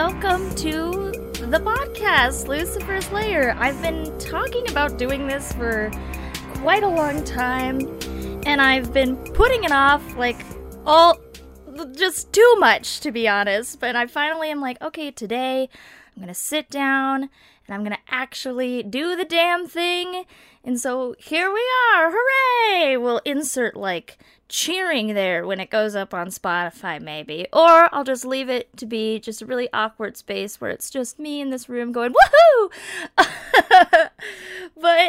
[0.00, 1.12] welcome to
[1.50, 3.54] the podcast, Lucyfer's Lair.
[3.58, 5.90] I've been talking about doing this for
[6.54, 7.80] quite a long time,
[8.46, 10.38] and I've been putting it off like
[10.86, 11.20] all
[11.94, 13.78] just too much, to be honest.
[13.78, 15.68] But I finally am like, okay, today
[16.16, 20.24] I'm gonna sit down and I'm gonna actually do the damn thing.
[20.62, 21.64] And so here we
[21.94, 22.96] are, hooray!
[22.98, 24.18] We'll insert like
[24.50, 27.46] cheering there when it goes up on Spotify, maybe.
[27.50, 31.18] Or I'll just leave it to be just a really awkward space where it's just
[31.18, 32.70] me in this room going, woohoo!
[33.16, 34.10] but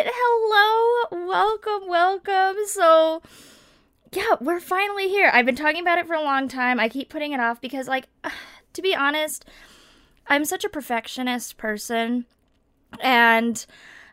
[0.08, 2.56] hello, welcome, welcome.
[2.68, 3.22] So,
[4.14, 5.30] yeah, we're finally here.
[5.34, 6.80] I've been talking about it for a long time.
[6.80, 8.08] I keep putting it off because, like,
[8.74, 9.44] to be honest,
[10.28, 12.26] I'm such a perfectionist person.
[13.02, 13.66] And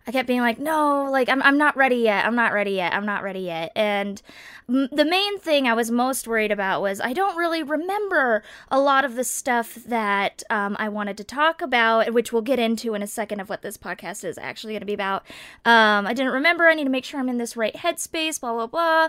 [0.09, 2.25] I kept being like, no, like I'm I'm not ready yet.
[2.25, 2.95] I'm not ready yet.
[2.95, 3.71] I'm not ready yet.
[3.77, 4.23] And
[4.67, 8.81] m- the main thing I was most worried about was I don't really remember a
[8.81, 12.95] lot of the stuff that um, I wanted to talk about, which we'll get into
[12.95, 15.27] in a second of what this podcast is actually going to be about.
[15.67, 16.67] Um, I didn't remember.
[16.67, 18.41] I need to make sure I'm in this right headspace.
[18.41, 19.09] Blah blah blah.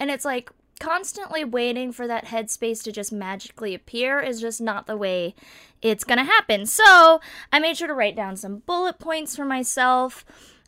[0.00, 4.88] And it's like constantly waiting for that headspace to just magically appear is just not
[4.88, 5.34] the way
[5.80, 6.66] it's gonna happen.
[6.66, 7.20] So
[7.52, 10.24] I made sure to write down some bullet points for myself,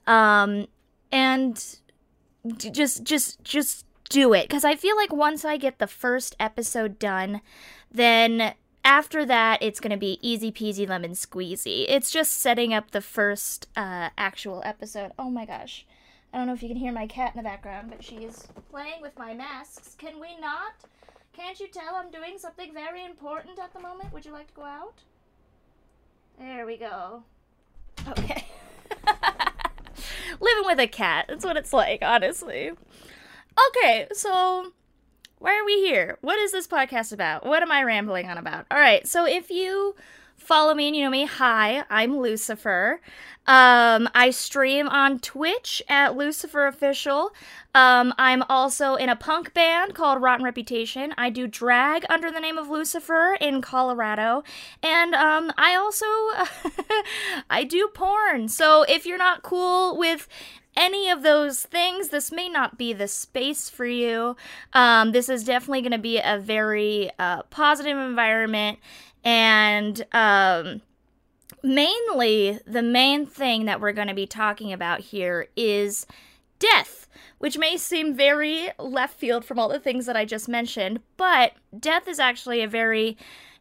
[0.06, 0.68] um,
[1.10, 1.78] and
[2.56, 6.98] just just just do it because I feel like once I get the first episode
[6.98, 7.40] done,
[7.90, 11.86] then after that it's gonna be easy peasy lemon squeezy.
[11.88, 15.12] It's just setting up the first uh, actual episode.
[15.18, 15.86] Oh my gosh.
[16.32, 19.02] I don't know if you can hear my cat in the background, but she's playing
[19.02, 19.94] with my masks.
[19.98, 20.72] Can we not?
[21.34, 24.12] Can't you tell I'm doing something very important at the moment?
[24.12, 25.02] Would you like to go out?
[26.38, 27.22] There we go.
[28.08, 28.46] Okay.
[30.40, 31.26] Living with a cat.
[31.28, 32.72] That's what it's like, honestly.
[33.68, 34.72] Okay, so
[35.38, 36.18] why are we here?
[36.22, 37.44] What is this podcast about?
[37.44, 38.66] What am I rambling on about?
[38.70, 39.94] All right, so if you
[40.42, 42.98] follow me and you know me, hi, I'm Lucyfer.
[43.46, 47.32] Um, I stream on Twitch at Lucyfer Official.
[47.74, 51.14] Um, I'm also in a punk band called Rotten Reputation.
[51.16, 54.42] I do drag under the name of Lucyfer in Colorado,
[54.82, 56.06] and um, I also
[57.50, 58.48] I do porn.
[58.48, 60.28] So if you're not cool with
[60.76, 64.36] any of those things, this may not be the space for you.
[64.72, 68.78] Um, this is definitely going to be a very uh, positive environment,
[69.24, 70.82] and um,
[71.62, 76.06] mainly the main thing that we're going to be talking about here is
[76.58, 81.00] death, which may seem very left field from all the things that I just mentioned,
[81.16, 83.16] but death is actually a very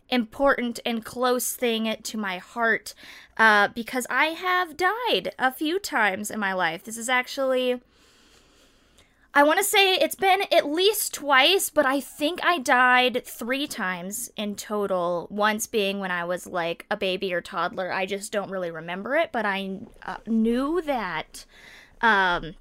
[0.10, 2.94] important and close thing to my heart
[3.38, 6.84] uh, because I have died a few times in my life.
[6.84, 7.82] This is actually
[9.34, 13.66] I want to say it's been at least twice, but I think I died three
[13.66, 15.28] times in total.
[15.30, 17.94] Once being when I was like a baby or toddler.
[17.94, 21.46] I just don't really remember it, but I uh, knew that
[22.02, 22.56] um,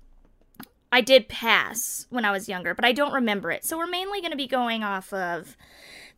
[0.93, 3.65] I did pass when I was younger, but I don't remember it.
[3.65, 5.57] So we're mainly going to be going off of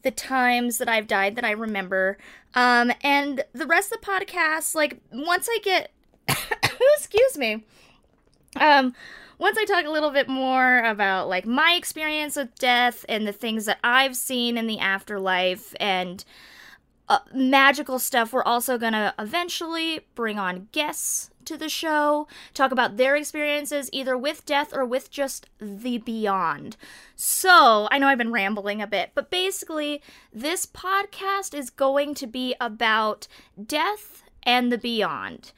[0.03, 2.19] the times that I've died that I remember.
[2.55, 5.93] Um, and the rest of the podcast, like once I get,
[6.99, 7.65] excuse me,
[8.61, 8.95] um
[9.43, 13.33] once I talk a little bit more about like my experience with death and the
[13.33, 16.25] things that I've seen in the afterlife and
[17.09, 22.71] uh, magical stuff, we're also going to eventually bring on guests to the show, talk
[22.71, 26.77] about their experiences either with death or with just the beyond.
[27.17, 30.01] So, I know I've been rambling a bit, but basically,
[30.33, 33.27] this podcast is going to be about
[33.67, 35.51] death and the beyond.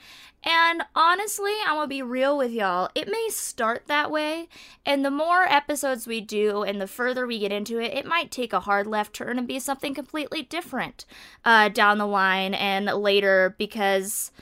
[0.44, 2.91] And honestly, I'm gonna be real with y'all.
[2.94, 4.49] It may start that way,
[4.84, 8.31] and the more episodes we do and the further we get into it, it might
[8.31, 11.06] take a hard left turn and be something completely different
[11.44, 14.32] uh, down the line and later because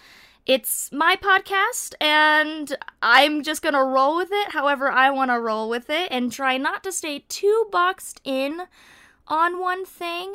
[0.44, 5.88] it's my podcast and I'm just gonna roll with it however I wanna roll with
[5.88, 8.62] it and try not to stay too boxed in
[9.28, 10.34] on one thing,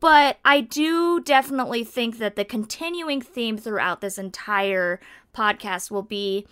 [0.00, 4.98] but I do definitely think that the continuing theme throughout this entire
[5.34, 6.46] podcast will be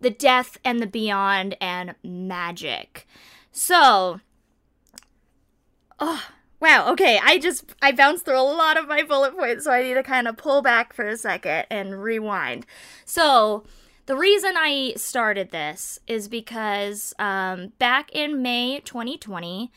[0.00, 3.06] the death and the beyond and magic.
[3.52, 4.20] So,
[6.00, 6.24] oh,
[6.60, 9.82] wow, okay, I just I bounced through a lot of my bullet points, so I
[9.82, 12.66] need to kind of pull back for a second and rewind.
[13.04, 13.64] So,
[14.06, 19.72] the reason I started this is because um, back in May 2020,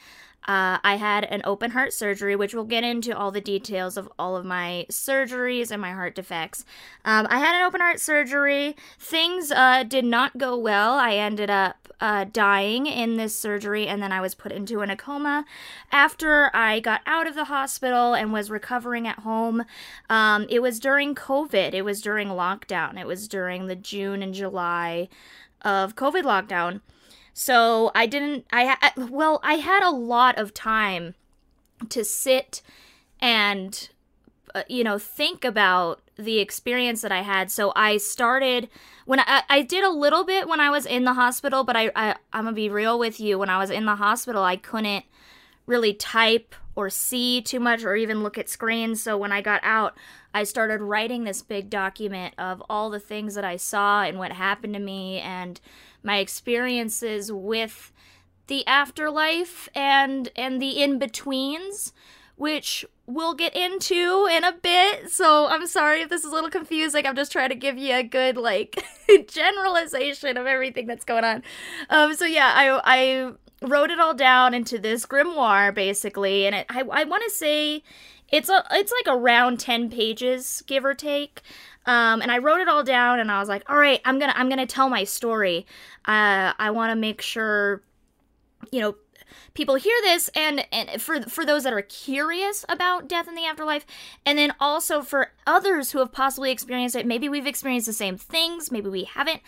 [0.47, 4.09] uh, I had an open heart surgery, which we'll get into all the details of
[4.17, 6.63] all of my surgeries and my heart defects.
[7.03, 8.77] Um, I had an open heart surgery.
[8.97, 10.93] Things uh, did not go well.
[10.93, 14.89] I ended up uh, dying in this surgery, and then I was put into in
[14.89, 15.43] a coma.
[15.91, 19.65] After I got out of the hospital and was recovering at home,
[20.09, 21.73] um, it was during COVID.
[21.73, 22.97] It was during lockdown.
[22.97, 25.09] It was during the June and July
[25.61, 26.79] of COVID lockdown.
[27.39, 31.13] So I didn't, I, well, I had a lot of time
[31.87, 32.63] to sit
[33.19, 33.89] and,
[34.55, 37.51] uh, you know, think about the experience that I had.
[37.51, 38.69] So I started
[39.05, 41.91] when I, I did a little bit when I was in the hospital, but I,
[41.95, 43.37] I I'm gonna be real with you.
[43.37, 45.05] When I was in the hospital, I couldn't
[45.67, 49.01] really type or see too much or even look at screens.
[49.01, 49.97] So when I got out,
[50.31, 54.31] I started writing this big document of all the things that I saw and what
[54.31, 55.59] happened to me and
[56.03, 57.91] my experiences with
[58.45, 61.91] the afterlife and and the in-betweens
[62.35, 65.09] which we'll get into in a bit.
[65.09, 67.07] So I'm sorry if this is a little confusing.
[67.07, 68.79] I'm just trying to give you a good like
[69.27, 71.41] generalization of everything that's going on.
[71.89, 73.31] Um so yeah, I I
[73.61, 77.83] wrote it all down into this grimoire basically and it, I I want to say
[78.31, 81.41] it's a it's like around 10 pages give or take
[81.87, 84.33] um, and I wrote it all down, and I was like, "All right, I'm gonna
[84.35, 85.65] I'm gonna tell my story.
[86.05, 87.81] Uh, I want to make sure,
[88.71, 88.95] you know,
[89.53, 93.45] people hear this, and and for for those that are curious about death in the
[93.45, 93.85] afterlife,
[94.25, 97.05] and then also for others who have possibly experienced it.
[97.05, 99.41] Maybe we've experienced the same things, maybe we haven't.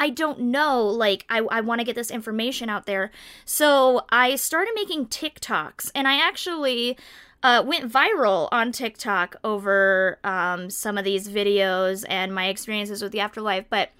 [0.00, 0.82] I don't know.
[0.86, 3.10] Like, I, I want to get this information out there.
[3.44, 6.96] So I started making TikToks, and I actually
[7.42, 13.12] uh, went viral on TikTok over um, some of these videos and my experiences with
[13.12, 13.66] the afterlife.
[13.68, 13.90] But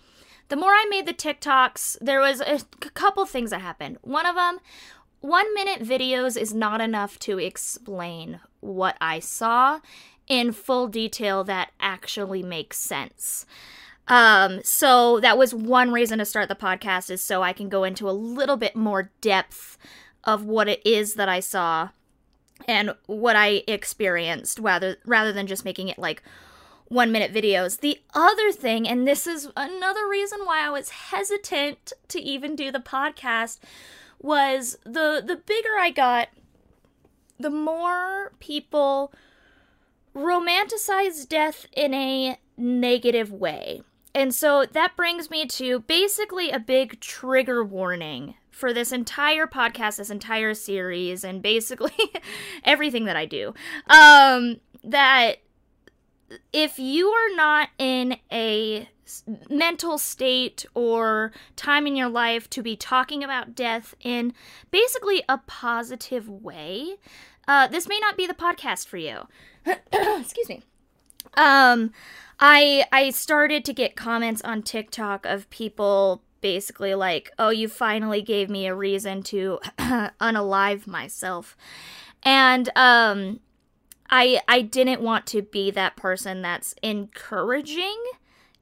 [0.48, 2.60] the more I made the TikToks, there was a
[2.94, 3.98] couple things that happened.
[4.00, 4.58] One of them,
[5.20, 9.80] one minute videos is not enough to explain what I saw
[10.28, 13.44] in full detail that actually makes sense.
[14.08, 17.84] Um, so that was one reason to start the podcast is so I can go
[17.84, 19.78] into a little bit more depth
[20.24, 21.90] of what it is that I saw
[22.66, 26.22] and what I experienced rather rather than just making it like
[26.88, 27.80] one minute videos.
[27.80, 32.70] The other thing, and this is another reason why I was hesitant to even do
[32.72, 33.58] the podcast,
[34.20, 36.28] was the the bigger I got,
[37.38, 39.12] the more people
[40.14, 43.82] romanticize death in a negative way.
[44.14, 49.96] And so that brings me to basically a big trigger warning for this entire podcast,
[49.96, 51.92] this entire series, and basically
[52.64, 53.54] everything that I do.
[53.88, 55.38] Um, that
[56.52, 58.88] if you are not in a
[59.48, 64.32] mental state or time in your life to be talking about death in
[64.70, 66.96] basically a positive way,
[67.48, 69.26] uh, this may not be the podcast for you.
[69.92, 70.62] Excuse me.
[71.34, 71.92] Um,
[72.40, 78.22] I I started to get comments on TikTok of people basically like, oh, you finally
[78.22, 81.56] gave me a reason to unalive myself.
[82.22, 83.40] And um
[84.08, 88.02] I I didn't want to be that person that's encouraging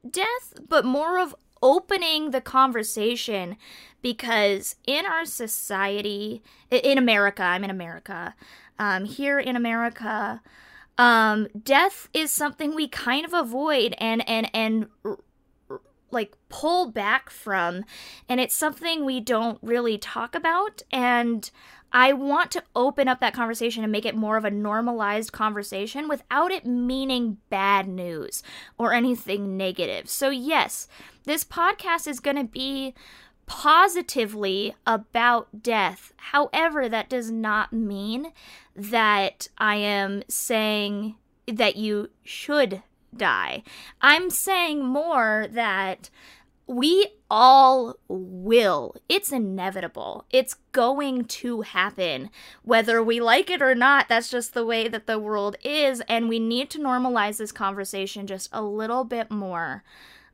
[0.09, 3.57] death, but more of opening the conversation
[4.01, 8.35] because in our society in America, I'm in America.
[8.77, 10.41] Um, here in America,
[10.99, 14.87] um, death is something we kind of avoid and and and
[16.11, 17.85] like pull back from
[18.27, 21.51] and it's something we don't really talk about and
[21.91, 26.07] I want to open up that conversation and make it more of a normalized conversation
[26.07, 28.43] without it meaning bad news
[28.77, 30.07] or anything negative.
[30.07, 30.87] So, yes,
[31.23, 32.93] this podcast is going to be
[33.49, 36.13] positively about death.
[36.17, 38.31] However, that does not mean
[38.75, 41.15] that I am saying
[41.47, 42.83] that you should
[43.17, 43.63] die.
[44.01, 46.11] I'm saying more that
[46.67, 48.95] we all will.
[49.09, 50.25] It's inevitable.
[50.29, 52.29] It's going to happen.
[52.61, 56.03] Whether we like it or not, that's just the way that the world is.
[56.07, 59.83] And we need to normalize this conversation just a little bit more.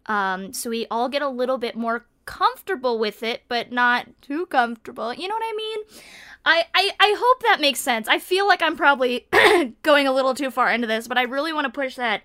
[0.08, 4.46] Um, so we all get a little bit more comfortable with it, but not too
[4.48, 5.14] comfortable.
[5.14, 5.80] You know what I mean?
[6.46, 8.08] I, I, I hope that makes sense.
[8.08, 9.28] I feel like I'm probably
[9.84, 12.22] going a little too far into this, but I really want to push that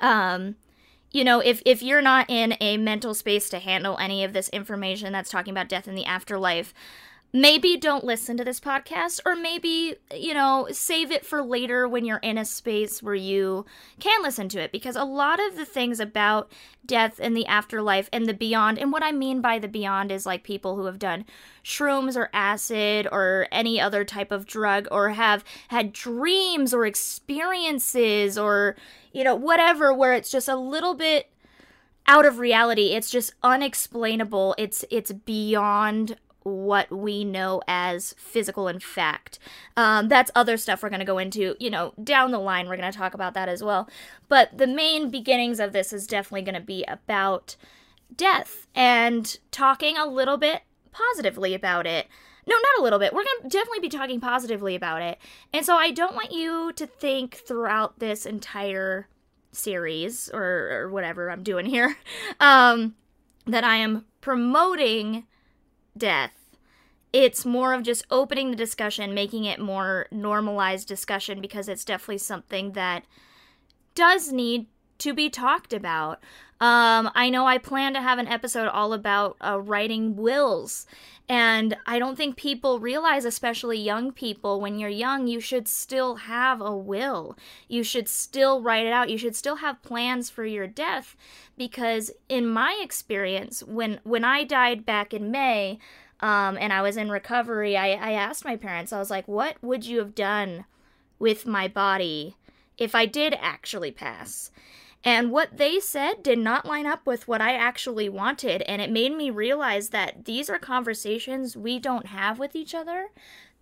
[0.00, 0.56] um,
[1.12, 4.48] you know, if if you're not in a mental space to handle any of this
[4.48, 6.72] information that's talking about death in the afterlife,
[7.32, 12.04] maybe don't listen to this podcast or maybe you know save it for later when
[12.04, 13.64] you're in a space where you
[13.98, 14.72] can listen to it.
[14.72, 16.52] Because a lot of the things about
[16.84, 20.26] death and the afterlife and the beyond and what i mean by the beyond is
[20.26, 21.24] like people who have done
[21.62, 28.36] shrooms or acid or any other type of drug or have had dreams or experiences
[28.36, 28.74] or
[29.12, 31.28] you know whatever where it's just a little bit
[32.06, 32.94] out of reality.
[32.94, 34.54] It's just unexplainable.
[34.58, 39.38] It's it's beyond what we know as physical and fact.
[39.76, 42.68] Um, that's other stuff we're going to go into, you know, down the line.
[42.68, 43.88] We're going to talk about that as well.
[44.28, 47.56] But the main beginnings of this is definitely going to be about
[48.14, 52.06] death and talking a little bit positively about it.
[52.46, 53.12] No, not a little bit.
[53.12, 55.18] We're going to definitely be talking positively about it.
[55.52, 59.08] And so I don't want you to think throughout this entire
[59.52, 61.96] series or, or whatever I'm doing here
[62.40, 62.94] um,
[63.46, 65.26] that I am promoting
[65.96, 66.32] death.
[67.12, 72.18] It's more of just opening the discussion, making it more normalized discussion because it's definitely
[72.18, 73.04] something that
[73.94, 74.66] does need
[74.98, 76.20] to be talked about.
[76.60, 80.86] Um, I know I plan to have an episode all about uh, writing wills,
[81.28, 86.14] and I don't think people realize, especially young people, when you're young, you should still
[86.16, 87.36] have a will.
[87.66, 89.10] You should still write it out.
[89.10, 91.16] You should still have plans for your death,
[91.56, 95.80] because in my experience, when when I died back in May,
[96.20, 99.56] um, and I was in recovery, I, I asked my parents, I was like, what
[99.62, 100.64] would you have done
[101.18, 102.36] with my body
[102.78, 104.52] if I did actually pass?
[105.04, 108.62] And what they said did not line up with what I actually wanted.
[108.62, 113.08] And it made me realize that these are conversations we don't have with each other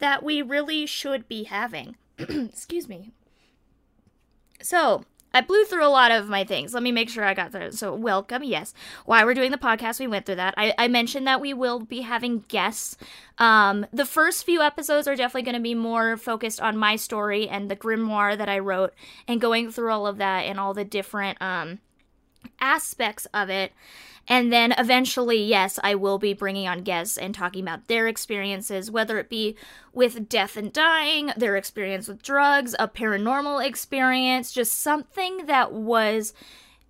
[0.00, 1.96] that we really should be having.
[2.18, 3.12] Excuse me.
[4.60, 6.74] So, I blew through a lot of my things.
[6.74, 7.72] Let me make sure I got through.
[7.72, 8.42] So, welcome.
[8.42, 8.74] Yes.
[9.04, 10.54] Why we're doing the podcast, we went through that.
[10.56, 12.96] I, I mentioned that we will be having guests.
[13.38, 17.48] Um, the first few episodes are definitely going to be more focused on my story
[17.48, 18.92] and the grimoire that I wrote
[19.28, 21.78] and going through all of that and all the different um,
[22.60, 23.72] aspects of it.
[24.30, 28.88] And then eventually, yes, I will be bringing on guests and talking about their experiences,
[28.88, 29.56] whether it be
[29.92, 36.32] with death and dying, their experience with drugs, a paranormal experience, just something that was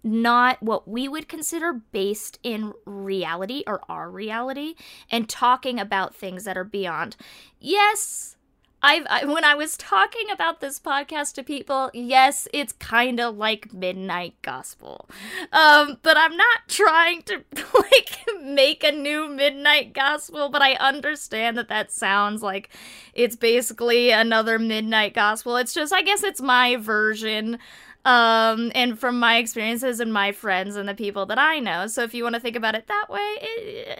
[0.02, 4.74] not what we would consider based in reality or our reality,
[5.10, 7.16] and talking about things that are beyond.
[7.58, 8.36] Yes,
[8.82, 13.36] I've I, when I was talking about this podcast to people, yes, it's kind of
[13.36, 15.08] like midnight gospel,
[15.52, 17.44] um, but I'm not trying to
[17.74, 20.48] like make a new midnight gospel.
[20.48, 22.70] But I understand that that sounds like
[23.14, 25.56] it's basically another midnight gospel.
[25.56, 27.58] It's just, I guess, it's my version
[28.04, 31.86] um, and from my experiences and my friends and the people that I know.
[31.86, 33.98] So if you want to think about it that way, it,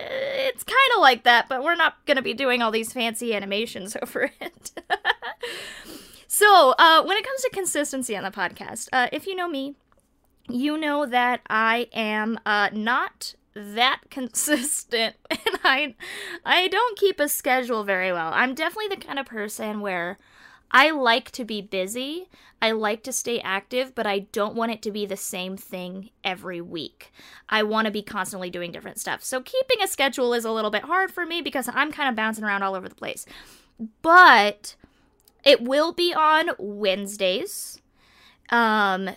[0.48, 3.34] it's kind of like that, but we're not going to be doing all these fancy
[3.34, 4.72] animations over it.
[6.26, 9.74] so uh, when it comes to consistency on the podcast, uh, if you know me,
[10.48, 15.94] you know that I am uh, not that consistent and I
[16.44, 18.30] I don't keep a schedule very well.
[18.32, 20.18] I'm definitely the kind of person where
[20.70, 22.28] I like to be busy.
[22.62, 26.10] I like to stay active, but I don't want it to be the same thing
[26.22, 27.12] every week.
[27.48, 29.24] I want to be constantly doing different stuff.
[29.24, 32.16] So keeping a schedule is a little bit hard for me because I'm kind of
[32.16, 33.26] bouncing around all over the place.
[34.02, 34.76] But
[35.44, 37.80] it will be on Wednesdays.
[38.50, 39.10] Um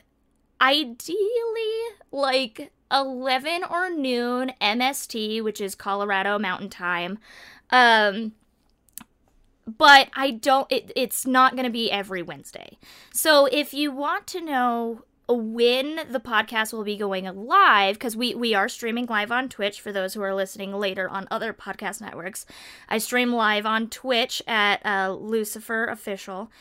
[0.62, 1.82] ideally
[2.12, 7.20] like 11 or noon MST, which is Colorado Mountain Time.
[7.70, 8.34] Um
[9.66, 12.78] but I don't it, it's not going to be every Wednesday.
[13.14, 18.36] So if you want to know when the podcast will be going live because we
[18.36, 22.02] we are streaming live on Twitch for those who are listening later on other podcast
[22.02, 22.46] networks.
[22.90, 26.52] I stream live on Twitch at uh, Lucyfer Official,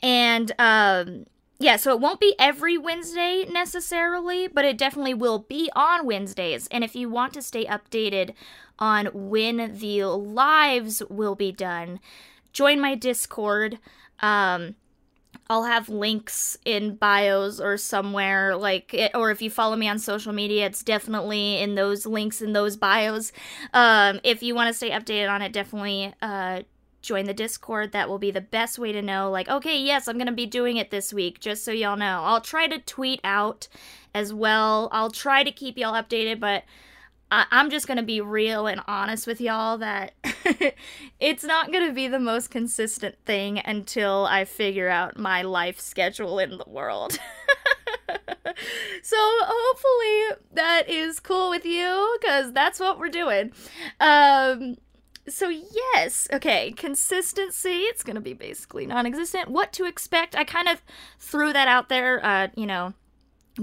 [0.00, 1.26] and um,
[1.58, 6.68] yeah, so it won't be every Wednesday necessarily, but it definitely will be on Wednesdays.
[6.68, 8.34] And if you want to stay updated
[8.78, 12.00] on when the lives will be done,
[12.54, 13.78] join my Discord.
[14.20, 14.76] Um,
[15.50, 19.98] I'll have links in bios or somewhere like it, or if you follow me on
[19.98, 23.30] social media, it's definitely in those links in those bios.
[23.74, 26.62] Um, if you want to stay updated on it, definitely uh,
[27.02, 27.92] join the Discord.
[27.92, 29.30] That will be the best way to know.
[29.30, 32.22] Like, okay, yes, I'm gonna be doing it this week, just so y'all know.
[32.22, 33.68] I'll try to tweet out
[34.14, 34.88] as well.
[34.92, 36.64] I'll try to keep y'all updated, but
[37.34, 40.12] I- am just gonna be real and honest with y'all that
[41.20, 46.38] it's not gonna be the most consistent thing until I figure out my life schedule
[46.38, 47.12] in the world.
[49.02, 53.52] so hopefully that is cool with you because that's what we're doing.
[53.98, 54.76] Um,
[55.26, 59.48] so yes, okay, consistency, it's going to be basically non-existent.
[59.48, 60.36] What to expect?
[60.36, 60.82] I kind of
[61.18, 62.92] threw that out there, uh, you know,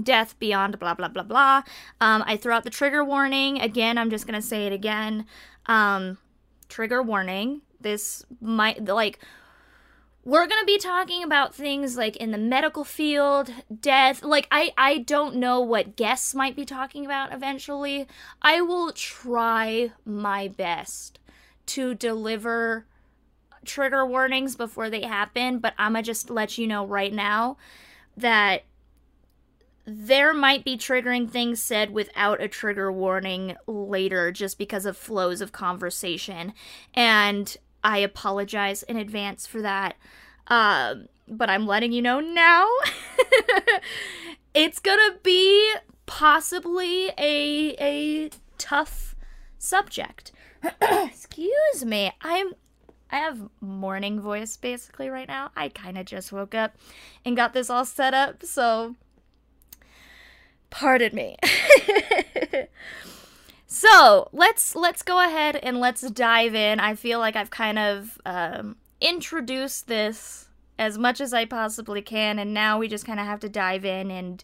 [0.00, 1.62] death beyond blah blah blah blah.
[2.00, 3.60] Um, I threw out the trigger warning.
[3.60, 5.26] Again, I'm just to say it again.
[5.66, 6.18] Um,
[6.68, 7.62] trigger warning.
[7.80, 9.18] This might like
[10.24, 14.22] we're to be talking about things like in the medical field, death.
[14.22, 18.06] Like I I don't know what guests might be talking about eventually.
[18.40, 21.18] I will try my best
[21.66, 22.86] to deliver
[23.64, 27.56] trigger warnings before they happen, but I'm to just let you know right now
[28.16, 28.64] that
[29.84, 35.40] there might be triggering things said without a trigger warning later just because of flows
[35.40, 36.52] of conversation.
[36.94, 39.96] And I apologize in advance for that.
[40.46, 42.68] Um, but I'm letting you know now.
[44.54, 45.74] it's gonna be
[46.06, 49.16] possibly a a tough
[49.58, 50.32] subject.
[50.80, 52.12] Excuse me.
[52.20, 52.52] I'm
[53.10, 55.50] I have morning voice basically right now.
[55.56, 56.76] I kind of just woke up
[57.24, 58.96] and got this all set up, so
[60.72, 61.36] pardon me.
[63.66, 66.80] so, let's let's go ahead and let's dive in.
[66.80, 70.48] I feel like I've kind of um, introduced this
[70.78, 73.84] as much as I possibly can, and now we just kind of have to dive
[73.84, 74.42] in and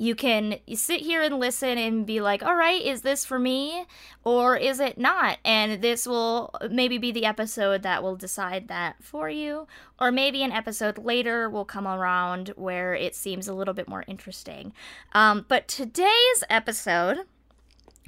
[0.00, 3.84] you can sit here and listen and be like, all right, is this for me
[4.24, 5.36] or is it not?
[5.44, 9.66] And this will maybe be the episode that will decide that for you.
[10.00, 14.02] Or maybe an episode later will come around where it seems a little bit more
[14.06, 14.72] interesting.
[15.12, 17.18] Um, but today's episode.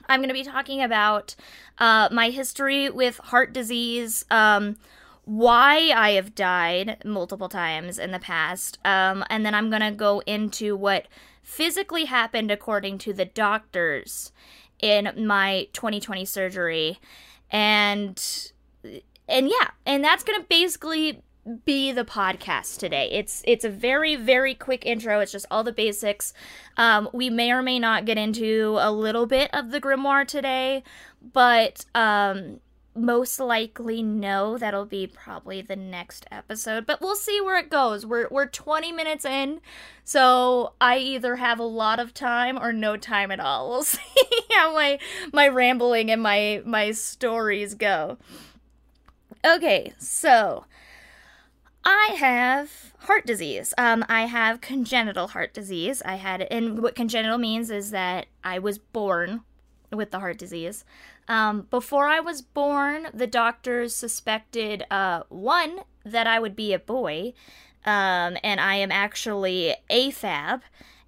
[0.09, 1.37] I'm going to be talking about
[1.79, 4.77] uh, my history with heart disease, um,
[5.25, 9.93] why I have died multiple times in the past, um, and then I'm going to
[9.93, 11.07] go into what
[11.43, 14.33] physically happened according to the doctors
[14.81, 16.99] in my 2020 surgery.
[17.51, 18.53] And
[19.29, 21.23] and yeah and that's gonna basically
[21.65, 23.09] be the podcast today.
[23.13, 25.21] It's it's a very very quick intro.
[25.21, 26.33] It's just all the basics.
[26.77, 30.83] Um, we may or may not get into a little bit of the grimoire today
[31.33, 32.61] but um,
[32.95, 38.05] most likely no that'll be probably the next episode but we'll see where it goes.
[38.05, 39.61] We're we're 20 minutes in
[40.05, 43.69] so i either have a lot of time or no time at all.
[43.73, 44.01] We'll see
[44.53, 44.99] how my
[45.33, 48.19] my rambling and my my stories go.
[49.45, 50.67] Okay so
[51.85, 53.73] i have heart disease.
[53.79, 56.03] Um i have congenital heart disease.
[56.05, 59.43] I had and what congenital means is that i was born
[59.95, 60.85] with the heart disease
[61.29, 66.79] um, before I was born, the doctors suspected uh, one that I would be a
[66.79, 67.33] boy,
[67.85, 70.63] um, and I am actually AFAB,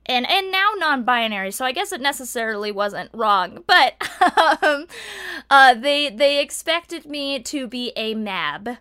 [0.06, 1.50] and and now non-binary.
[1.50, 3.94] So I guess it necessarily wasn't wrong, but
[4.62, 4.86] um,
[5.50, 8.76] uh, they they expected me to be a MAB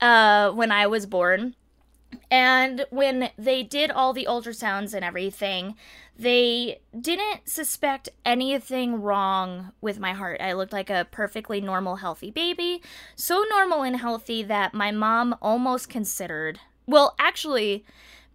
[0.00, 1.54] uh, when I was born.
[2.30, 5.74] And when they did all the ultrasounds and everything,
[6.16, 10.40] they didn't suspect anything wrong with my heart.
[10.40, 12.82] I looked like a perfectly normal, healthy baby.
[13.16, 17.84] So normal and healthy that my mom almost considered, well, actually,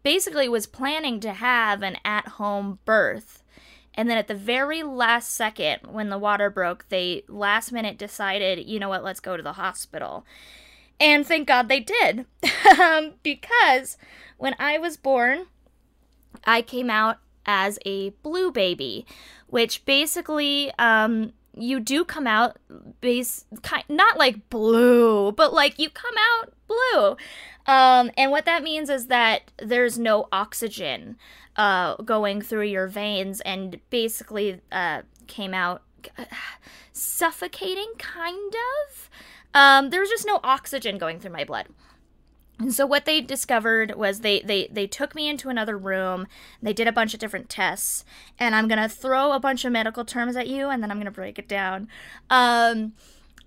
[0.03, 3.43] basically was planning to have an at home birth.
[3.93, 8.67] And then at the very last second, when the water broke, they last minute decided,
[8.67, 10.25] you know what, let's go to the hospital.
[10.99, 12.25] And thank God they did.
[12.79, 13.97] um, because
[14.37, 15.47] when I was born,
[16.45, 19.05] I came out as a blue baby,
[19.47, 22.57] which basically um, you do come out
[23.01, 27.17] base kind not like blue, but like you come out blue.
[27.65, 31.17] Um, and what that means is that there's no oxygen
[31.55, 35.83] uh, going through your veins, and basically uh, came out
[36.93, 38.53] suffocating, kind
[38.89, 39.09] of.
[39.53, 41.67] Um, there was just no oxygen going through my blood.
[42.59, 46.27] And so what they discovered was they they they took me into another room.
[46.61, 48.03] They did a bunch of different tests,
[48.37, 51.09] and I'm gonna throw a bunch of medical terms at you, and then I'm gonna
[51.09, 51.87] break it down.
[52.29, 52.93] Um,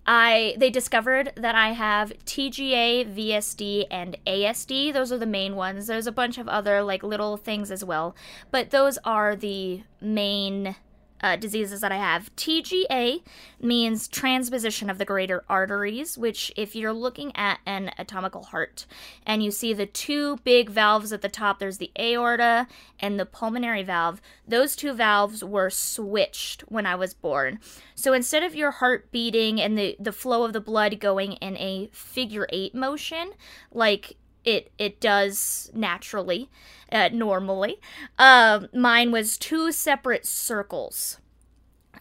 [0.06, 4.92] I they discovered that I have TGA, VSD, and ASD.
[4.92, 5.86] Those are the main ones.
[5.86, 8.16] There's a bunch of other like little things as well,
[8.50, 10.74] but those are the main
[11.22, 12.34] uh, diseases that I have.
[12.36, 13.22] TGA
[13.60, 18.86] means transposition of the greater arteries, which, if you're looking at an atomical heart
[19.24, 22.66] and you see the two big valves at the top, there's the aorta
[23.00, 27.60] and the pulmonary valve, those two valves were switched when I was born.
[27.94, 31.56] So instead of your heart beating and the, the flow of the blood going in
[31.56, 33.32] a figure eight motion,
[33.70, 36.48] like it it does naturally
[36.90, 37.80] uh, normally.
[38.18, 41.18] Um, mine was two separate circles.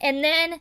[0.02, 0.60] And then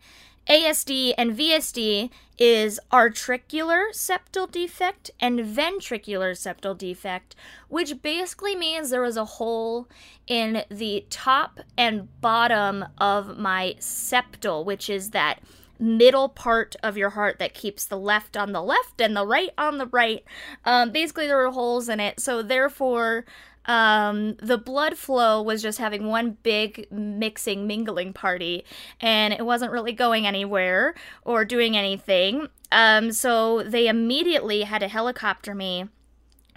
[0.48, 7.36] ASD and VSD is articular septal defect and ventricular septal defect,
[7.68, 9.88] which basically means there was a hole
[10.26, 15.40] in the top and bottom of my septal, which is that
[15.80, 19.50] middle part of your heart that keeps the left on the left and the right
[19.58, 20.24] on the right.
[20.64, 23.24] Um, basically, there were holes in it, so therefore,
[23.66, 28.64] um, the blood flow was just having one big mixing, mingling party,
[29.00, 32.48] and it wasn't really going anywhere or doing anything.
[32.72, 35.88] Um, so they immediately had to helicopter me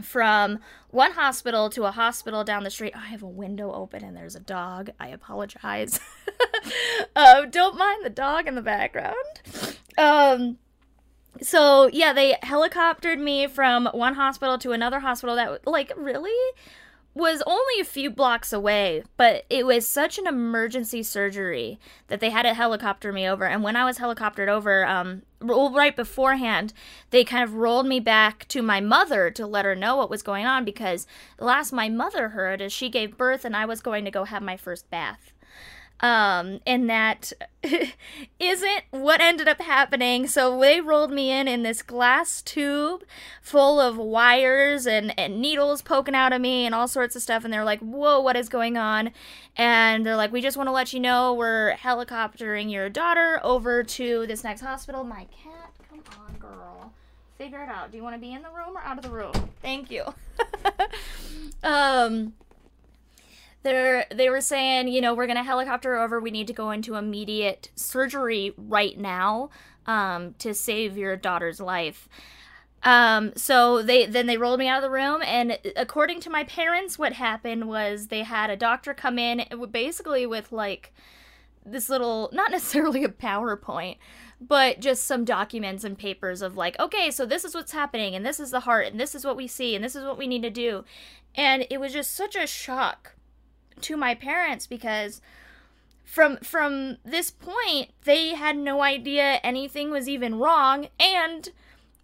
[0.01, 2.93] from one hospital to a hospital down the street.
[2.95, 4.91] I have a window open and there's a dog.
[4.99, 5.99] I apologize.
[7.15, 9.15] uh, don't mind the dog in the background.
[9.97, 10.58] Um,
[11.41, 16.32] so yeah, they helicoptered me from one hospital to another hospital that like really
[17.15, 22.32] was only a few blocks away, but it was such an emergency surgery that they
[22.32, 23.45] had to helicopter me over.
[23.45, 26.73] And when I was helicoptered over, um, right beforehand,
[27.12, 30.23] they kind of rolled me back to my mother to let her know what was
[30.23, 31.06] going on because
[31.39, 34.41] last my mother heard is she gave birth and I was going to go have
[34.41, 35.33] my first bath
[35.99, 37.32] um, and that
[38.39, 40.27] isn't what ended up happening.
[40.27, 43.03] So they rolled me in in this glass tube
[43.41, 47.45] full of wires and, and needles poking out of me and all sorts of stuff.
[47.45, 49.12] And they're like, whoa, what is going on?
[49.56, 53.84] And they're like, we just want to let you know we're helicoptering your daughter over
[53.84, 55.03] to this next hospital.
[55.03, 56.91] My cat, come on, girl.
[57.38, 57.91] Figure it out.
[57.91, 59.34] Do you want to be in the room or out of the room?
[59.62, 60.03] Thank you.
[61.63, 62.34] um,
[63.63, 66.19] they're they were saying, you know, we're gonna helicopter over.
[66.19, 69.49] We need to go into immediate surgery right now
[69.86, 72.08] um, to save your daughter's life.
[72.84, 76.43] Um, so they then they rolled me out of the room, and according to my
[76.43, 80.93] parents, what happened was they had a doctor come in, basically with like
[81.65, 83.97] this little, not necessarily a PowerPoint,
[84.41, 88.26] but just some documents and papers of like, okay, so this is what's happening, and
[88.26, 90.28] this is the heart, and this is what we see, and this is what we
[90.28, 90.84] need to do,
[91.36, 93.15] and it was just such a shock
[93.84, 95.22] to my parents because
[96.04, 101.50] from from this point they had no idea anything was even wrong and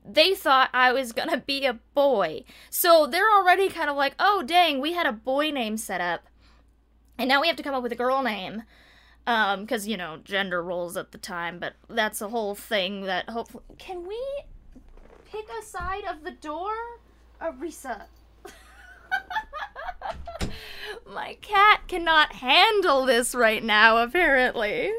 [0.06, 2.44] they thought I was gonna be a boy.
[2.70, 6.22] So they're already kind of like, oh dang, we had a boy name set up.
[7.18, 8.64] And now we have to come up with a girl name.
[9.28, 13.30] Um, because you know, gender roles at the time, but that's a whole thing that
[13.30, 14.20] hopefully can we
[15.32, 16.74] pick a side of the door?
[17.42, 18.06] Arisa,
[21.14, 24.92] My cat cannot handle this right now, apparently.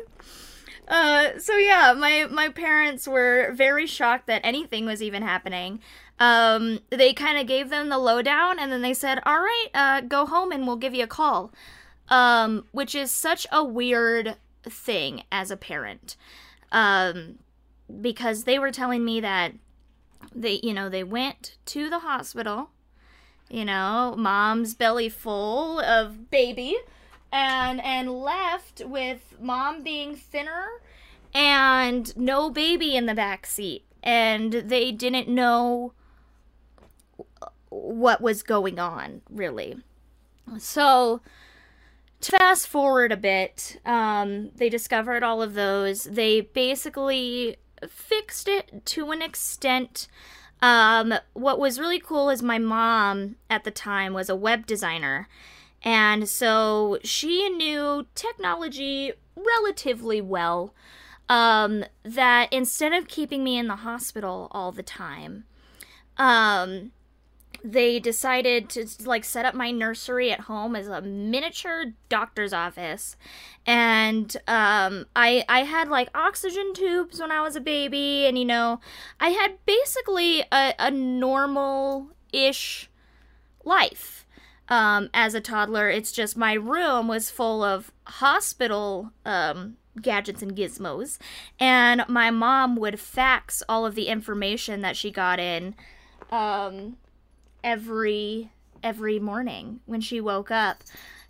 [0.91, 5.79] Uh, so yeah, my my parents were very shocked that anything was even happening.
[6.19, 10.01] Um, they kind of gave them the lowdown, and then they said, "All right, uh,
[10.01, 11.53] go home, and we'll give you a call."
[12.09, 16.17] Um, which is such a weird thing as a parent,
[16.73, 17.39] um,
[18.01, 19.53] because they were telling me that
[20.35, 22.71] they, you know, they went to the hospital
[23.51, 26.77] you know, mom's belly full of baby
[27.33, 30.69] and and left with mom being thinner
[31.35, 33.85] and no baby in the back seat.
[34.03, 35.93] And they didn't know
[37.69, 39.77] what was going on really.
[40.59, 41.21] So
[42.21, 46.05] to fast forward a bit um, they discovered all of those.
[46.05, 47.57] They basically
[47.89, 50.07] fixed it to an extent
[50.63, 55.29] um, what was really cool is my mom at the time was a web designer.
[55.83, 60.75] And so she knew technology relatively well.
[61.29, 65.45] Um, that instead of keeping me in the hospital all the time,
[66.17, 66.91] um,
[67.63, 73.17] they decided to like set up my nursery at home as a miniature doctor's office.
[73.67, 78.45] And um, I I had like oxygen tubes when I was a baby and you
[78.45, 78.81] know
[79.19, 82.89] I had basically a, a normal ish
[83.65, 84.27] life.
[84.69, 90.55] Um, as a toddler it's just my room was full of hospital um, gadgets and
[90.55, 91.19] gizmos
[91.59, 95.75] and my mom would fax all of the information that she got in
[96.31, 96.97] um,
[97.63, 98.51] every
[98.83, 100.83] every morning when she woke up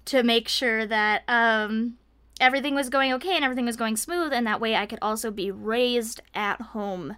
[0.05, 1.97] to make sure that um,
[2.40, 5.31] everything was going okay and everything was going smooth and that way I could also
[5.31, 7.16] be raised at home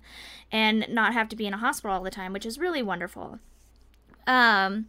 [0.51, 3.39] and not have to be in a hospital all the time, which is really wonderful.
[4.27, 4.87] Um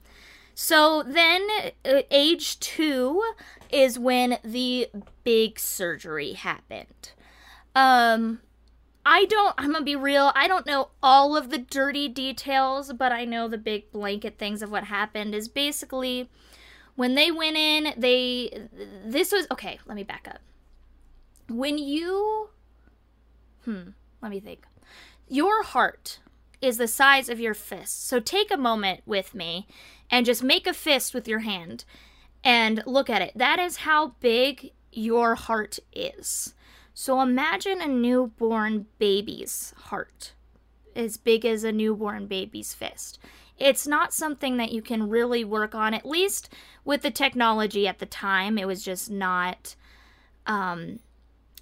[0.55, 1.47] so then
[1.83, 3.23] uh, age 2
[3.71, 4.87] is when the
[5.23, 7.11] big surgery happened.
[7.75, 8.39] Um
[9.05, 13.11] I don't, I'm gonna be real, I don't know all of the dirty details, but
[13.11, 16.29] I know the big blanket things of what happened is basically
[16.95, 18.67] when they went in, they,
[19.05, 20.39] this was, okay, let me back up.
[21.49, 22.49] When you
[23.65, 23.89] hmm,
[24.21, 24.65] let me think.
[25.27, 26.19] Your heart
[26.61, 28.07] is the size of your fist.
[28.07, 29.67] So take a moment with me
[30.09, 31.85] and just make a fist with your hand
[32.43, 33.31] and look at it.
[33.35, 36.53] That is how big your heart is.
[36.93, 40.33] So imagine a newborn baby's heart,
[40.95, 43.19] as big as a newborn baby's fist.
[43.57, 46.49] It's not something that you can really work on, at least
[46.85, 48.57] with the technology at the time.
[48.57, 49.75] It was just not
[50.45, 50.99] um,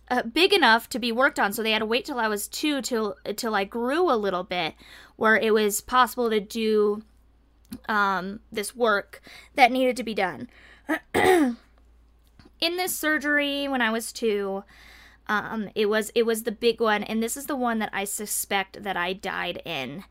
[0.09, 1.53] uh, big enough to be worked on.
[1.53, 4.43] So they had to wait till I was two till till I grew a little
[4.43, 4.75] bit,
[5.15, 7.03] where it was possible to do
[7.87, 9.21] um, this work
[9.55, 10.49] that needed to be done.
[11.13, 11.57] In
[12.59, 14.63] this surgery, when I was two,
[15.27, 18.03] um, it was it was the big one, and this is the one that I
[18.03, 20.03] suspect that I died in,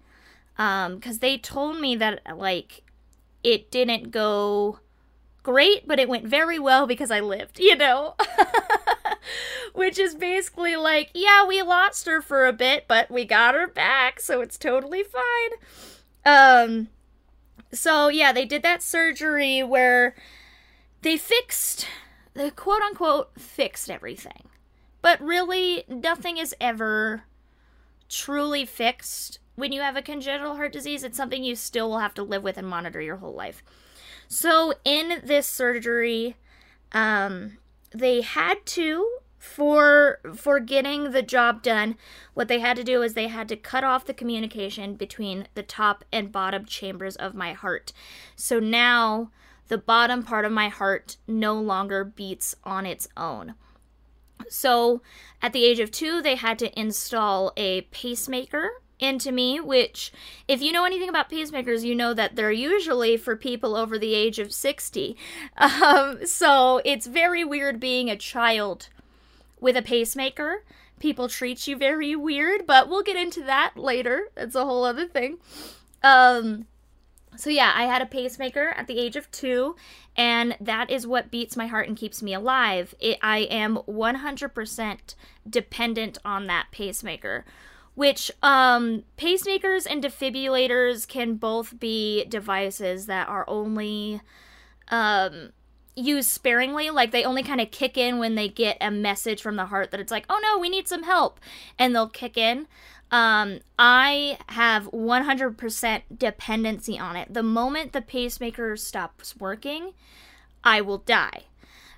[0.57, 2.83] because um, they told me that like
[3.43, 4.81] it didn't go
[5.43, 8.15] great, but it went very well because I lived, you know?
[9.75, 13.67] Which is basically like, yeah, we lost her for a bit, but we got her
[13.67, 15.51] back, so it's totally fine.
[16.25, 16.89] Um
[17.73, 20.15] so yeah, they did that surgery where
[21.03, 21.87] they fixed
[22.35, 24.50] the quote unquote fixed everything.
[25.03, 27.25] But really, nothing is ever
[28.09, 31.05] truly fixed when you have a congenital heart disease.
[31.05, 33.63] It's something you still will have to live with and monitor your whole life.
[34.29, 36.37] So, in this surgery,
[36.93, 37.59] um,
[37.93, 39.09] they had to
[39.39, 41.97] for for getting the job done
[42.35, 45.63] what they had to do is they had to cut off the communication between the
[45.63, 47.91] top and bottom chambers of my heart
[48.37, 49.31] so now
[49.69, 53.55] the bottom part of my heart no longer beats on its own
[54.51, 55.03] so
[55.43, 60.13] at the age of two, they had to install a pacemaker into me, which,
[60.47, 64.15] if you know anything about pacemakers, you know that they're usually for people over the
[64.15, 65.17] age of 60.
[65.57, 68.89] Um, so it's very weird being a child
[69.61, 70.65] with a pacemaker.
[70.99, 74.29] People treat you very weird, but we'll get into that later.
[74.35, 75.39] That's a whole other thing.
[76.03, 76.67] Um,
[77.41, 79.77] so yeah, I had a pacemaker at the age of two,
[80.15, 82.95] and that is what beats my heart and keeps me alive.
[83.01, 85.15] It, I am 100%
[85.49, 87.45] dependent on that pacemaker.
[87.95, 94.21] Which um, pacemakers and defibrillators can both be devices that are only
[94.89, 95.53] um,
[95.97, 96.91] used sparingly.
[96.91, 99.91] Like they only kind of kick in when they get a message from the heart
[99.91, 101.41] that it's like, oh no, we need some help.
[101.79, 102.67] And they'll kick in.
[103.11, 107.33] Um, I have 100% dependency on it.
[107.33, 109.95] The moment the pacemaker stops working,
[110.63, 111.45] I will die.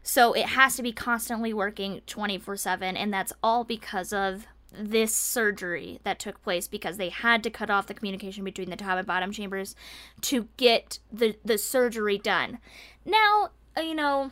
[0.02, 5.14] So it has to be constantly working 24 7, and that's all because of this
[5.14, 8.98] surgery that took place because they had to cut off the communication between the top
[8.98, 9.76] and bottom chambers
[10.22, 12.58] to get the, the surgery done.
[13.04, 14.30] Now, uh, you know,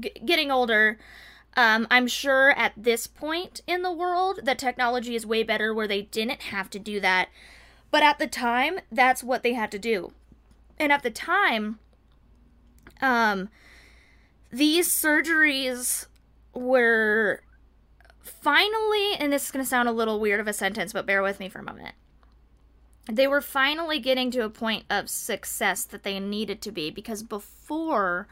[0.00, 0.98] g- getting older,
[1.56, 5.88] um, I'm sure at this point in the world that technology is way better where
[5.88, 7.28] they didn't have to do that.
[7.90, 10.12] But at the time, that's what they had to do.
[10.78, 11.78] And at the time,
[13.00, 13.50] um,
[14.50, 16.06] these surgeries
[16.52, 17.42] were
[18.20, 21.22] finally, and this is going to sound a little weird of a sentence, but bear
[21.22, 21.94] with me for a moment.
[23.06, 27.22] They were finally getting to a point of success that they needed to be because
[27.22, 28.26] before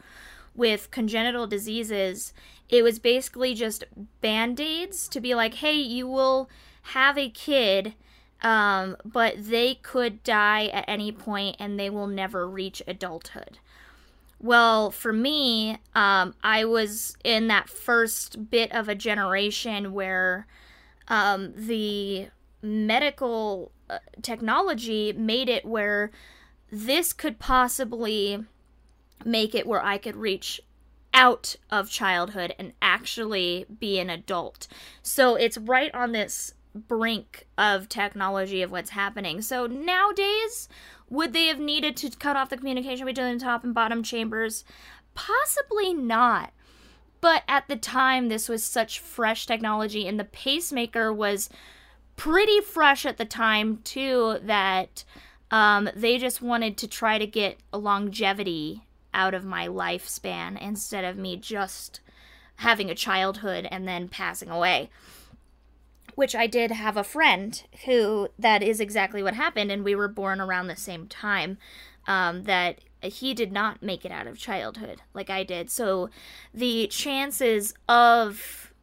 [0.55, 2.33] with congenital diseases,
[2.69, 3.83] it was basically just
[4.21, 6.49] band aids to be like, hey, you will
[6.87, 7.93] have a kid,
[8.41, 13.59] um, but they could die at any point and they will never reach adulthood.
[14.39, 20.47] Well, for me, um, I was in that first bit of a generation where
[21.07, 22.27] um, the
[22.61, 26.11] medical uh, technology made it where
[26.69, 28.43] this could possibly
[29.25, 30.61] make it where I could reach
[31.13, 34.67] out of childhood and actually be an adult.
[35.01, 39.41] So it's right on this brink of technology of what's happening.
[39.41, 40.67] So nowadays,
[41.09, 44.63] would they have needed to cut off the communication between the top and bottom chambers?
[45.13, 46.51] Possibly not.
[47.21, 51.49] But at the time, this was such fresh technology, and the pacemaker was
[52.17, 55.05] pretty fresh at the time, too, that
[55.51, 58.81] um, they just wanted to try to get longevity
[59.13, 61.99] out of my lifespan instead of me just
[62.57, 64.89] having a childhood and then passing away.
[66.15, 70.07] Which I did have a friend who that is exactly what happened, and we were
[70.07, 71.57] born around the same time.
[72.05, 75.69] Um, that he did not make it out of childhood like I did.
[75.69, 76.09] So
[76.53, 78.73] the chances of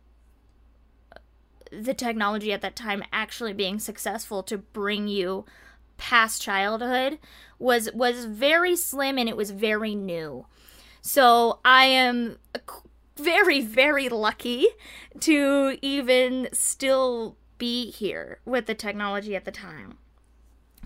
[1.71, 5.45] the technology at that time actually being successful to bring you
[6.01, 7.19] past childhood
[7.59, 10.47] was was very slim and it was very new.
[11.03, 12.39] So I am
[13.17, 14.67] very, very lucky
[15.21, 19.99] to even still be here with the technology at the time.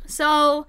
[0.06, 0.66] So,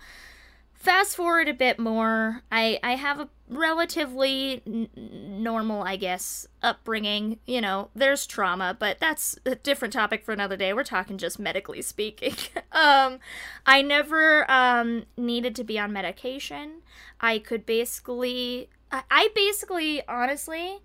[0.86, 7.40] fast forward a bit more, I, I have a relatively n- normal, I guess, upbringing.
[7.48, 10.74] You know, there's trauma, but that's a different topic for another day.
[10.74, 12.36] We're talking just medically speaking.
[12.72, 13.18] um,
[13.66, 16.84] I never um, needed to be on medication.
[17.20, 20.82] I could basically, I, I basically, honestly,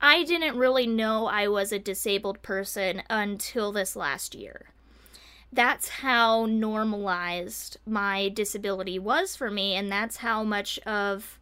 [0.00, 4.72] I didn't really know I was a disabled person until this last year.
[5.52, 11.38] That's how normalized my disability was for me, and that's how much of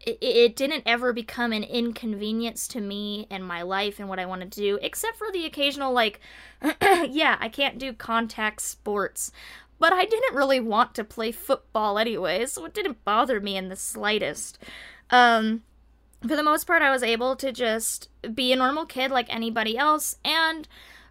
[0.00, 4.26] it, it didn't ever become an inconvenience to me and my life and what I
[4.26, 6.20] wanted to do, except for the occasional, like,
[6.82, 9.32] yeah, I can't do contact sports.
[9.78, 13.68] But I didn't really want to play football anyway, so it didn't bother me in
[13.68, 14.58] the slightest.
[15.10, 15.62] Um,
[16.26, 19.78] for the most part, I was able to just be a normal kid like anybody
[19.78, 20.16] else.
[20.24, 20.66] And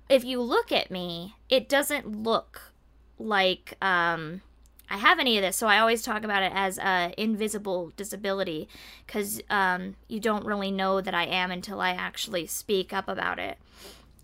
[0.10, 2.74] if you look at me, it doesn't look
[3.20, 4.42] like um,
[4.90, 5.56] I have any of this.
[5.56, 8.70] So I always talk about it as a invisible disability
[9.06, 13.40] because um, you don't really know that I am until I actually speak up about
[13.40, 13.58] it.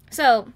[0.09, 0.49] So,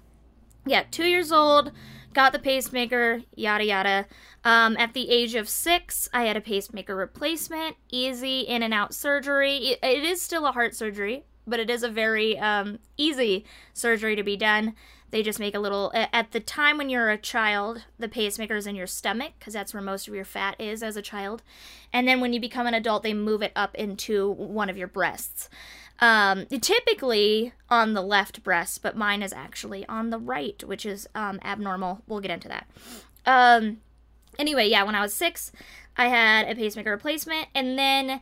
[0.64, 1.72] yeah, two years old
[2.14, 4.06] got the pacemaker, yada yada.
[4.44, 8.94] Um, at the age of six, I had a pacemaker replacement, easy in and out
[8.94, 9.76] surgery.
[9.82, 14.22] it, is still a heart surgery, but it is a very um, easy surgery to
[14.22, 14.74] be done.
[15.10, 15.90] They just make a little.
[15.94, 19.72] At the time when you're a child, the pacemaker is in your stomach because that's
[19.72, 21.42] where most of your fat is as a child.
[21.92, 24.88] And then when you become an adult, they move it up into one of your
[24.88, 25.48] breasts.
[26.00, 31.08] Um, typically on the left breast, but mine is actually on the right, which is
[31.14, 32.02] um, abnormal.
[32.06, 32.68] We'll get into that.
[33.26, 33.78] Um,
[34.38, 35.50] anyway, yeah, when I was six,
[35.96, 38.20] I had a pacemaker replacement, and then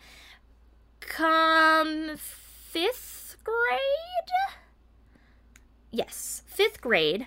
[1.01, 4.57] come fifth grade,
[5.97, 7.27] yes, fifth grade,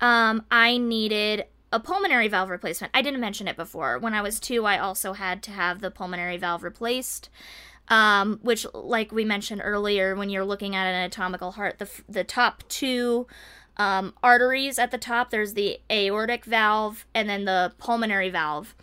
[0.00, 2.90] um, I needed a pulmonary valve replacement.
[2.94, 3.98] I didn't mention it before.
[3.98, 7.30] When I was two, I also had to have the pulmonary valve replaced
[7.90, 12.22] um, which, like we mentioned earlier, when you're looking at an anatomical heart, the, the
[12.22, 13.26] top two
[13.76, 18.76] um, arteries at the top, there's the aortic valve and then the pulmonary valve.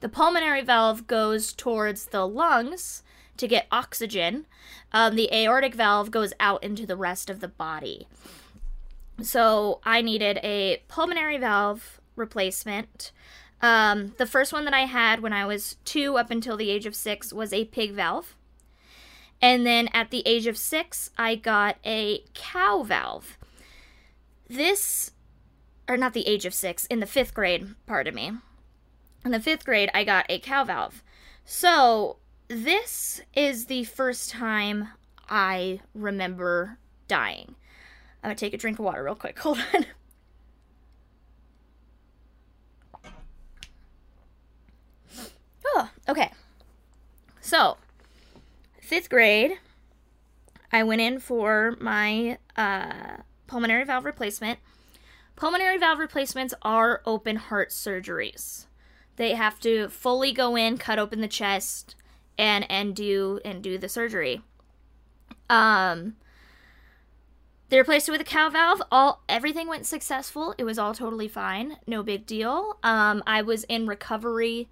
[0.00, 3.02] The pulmonary valve goes towards the lungs
[3.36, 4.46] to get oxygen.
[4.92, 8.08] Um, the aortic valve goes out into the rest of the body.
[9.22, 13.12] So I needed a pulmonary valve replacement.
[13.60, 16.86] Um, the first one that I had when I was two up until the age
[16.86, 18.36] of six was a pig valve.
[19.40, 23.38] And then at the age of six, I got a cow valve.
[24.48, 25.12] This,
[25.88, 28.32] or not the age of six, in the fifth grade, pardon me.
[29.24, 31.02] In the fifth grade, I got a cow valve.
[31.44, 34.88] So this is the first time
[35.28, 37.54] I remember dying.
[38.24, 39.38] I'm gonna take a drink of water real quick.
[39.40, 39.84] Hold on.
[45.66, 46.30] Oh, okay.
[47.42, 47.76] So,
[48.80, 49.58] fifth grade,
[50.72, 54.58] I went in for my uh, pulmonary valve replacement.
[55.36, 58.64] Pulmonary valve replacements are open heart surgeries.
[59.16, 61.94] They have to fully go in, cut open the chest,
[62.38, 64.40] and and do and do the surgery.
[65.50, 66.16] Um,
[67.68, 68.82] they replaced it with a cow valve.
[68.90, 70.54] All everything went successful.
[70.58, 71.78] It was all totally fine.
[71.86, 72.78] No big deal.
[72.82, 74.68] Um, I was in recovery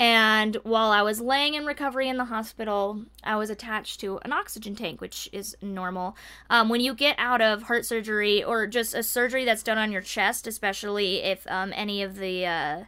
[0.00, 4.32] and while I was laying in recovery in the hospital, I was attached to an
[4.32, 6.16] oxygen tank, which is normal.
[6.48, 9.90] Um, when you get out of heart surgery or just a surgery that's done on
[9.90, 12.84] your chest, especially if um, any of the, uh,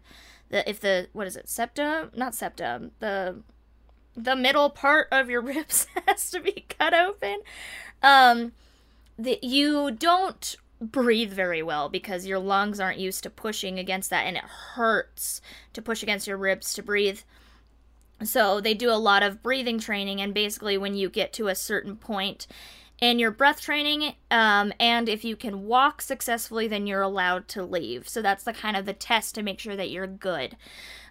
[0.51, 3.37] the if the what is it septum not septum the
[4.17, 7.41] the middle part of your ribs has to be cut open,
[8.03, 8.53] um,
[9.23, 14.27] the, you don't breathe very well because your lungs aren't used to pushing against that
[14.27, 15.41] and it hurts
[15.75, 17.21] to push against your ribs to breathe.
[18.25, 21.55] So they do a lot of breathing training and basically when you get to a
[21.55, 22.47] certain point
[23.01, 27.63] in your breath training um, and if you can walk successfully then you're allowed to
[27.63, 28.09] leave.
[28.09, 30.57] So that's the kind of the test to make sure that you're good.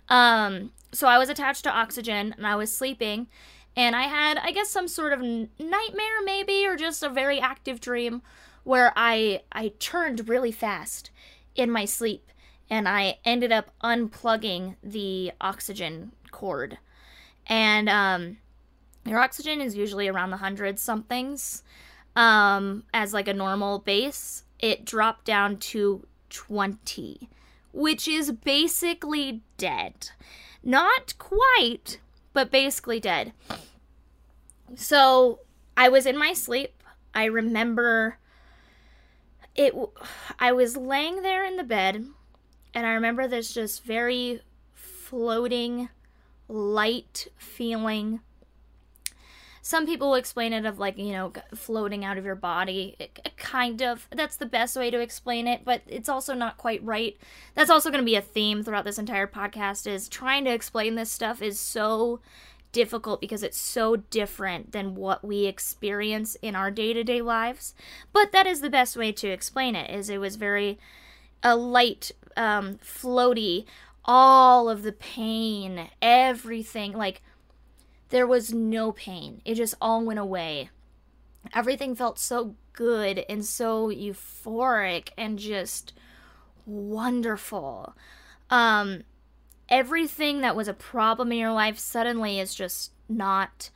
[0.08, 3.28] Um, so I was attached to oxygen and I was sleeping
[3.76, 7.80] and I had I guess some sort of nightmare maybe or just a very active
[7.80, 8.22] dream
[8.64, 11.12] where I I turned really fast
[11.56, 12.30] in my sleep
[12.70, 16.78] and I ended up unplugging the oxygen cord.
[17.48, 18.38] And um,
[19.06, 21.64] your oxygen is usually around the hundred somethings
[22.16, 24.44] um, as like a normal base.
[24.60, 27.30] It dropped down to 20,
[27.72, 30.12] which is basically dead.
[30.64, 32.00] Not quite,
[32.34, 33.34] but basically dead.
[34.76, 35.40] So
[35.76, 36.84] I was in my sleep.
[37.14, 38.18] I remember
[39.56, 39.74] it
[40.40, 42.06] I was laying there in the bed
[42.74, 44.42] and I remember this just very
[44.74, 45.90] floating
[46.48, 48.22] light feeling.
[49.62, 52.96] Some people explain it of like you know floating out of your body.
[53.00, 56.84] It, kind of that's the best way to explain it but it's also not quite
[56.84, 57.18] right.
[57.56, 60.96] That's also going to be a theme throughout this entire podcast is trying to explain
[60.96, 62.20] this stuff is so
[62.72, 67.74] difficult because it's so different than what we experience in our day-to-day lives.
[68.14, 70.80] But that is the best way to explain it is it was very
[71.42, 73.66] a light um floaty
[74.04, 77.22] all of the pain everything like
[78.10, 79.42] there was no pain.
[79.46, 80.70] It just all went away.
[81.54, 85.94] Everything felt so good and so euphoric and just
[86.66, 87.96] wonderful.
[88.50, 89.04] Um
[89.70, 93.70] everything that was a problem in your life suddenly is just not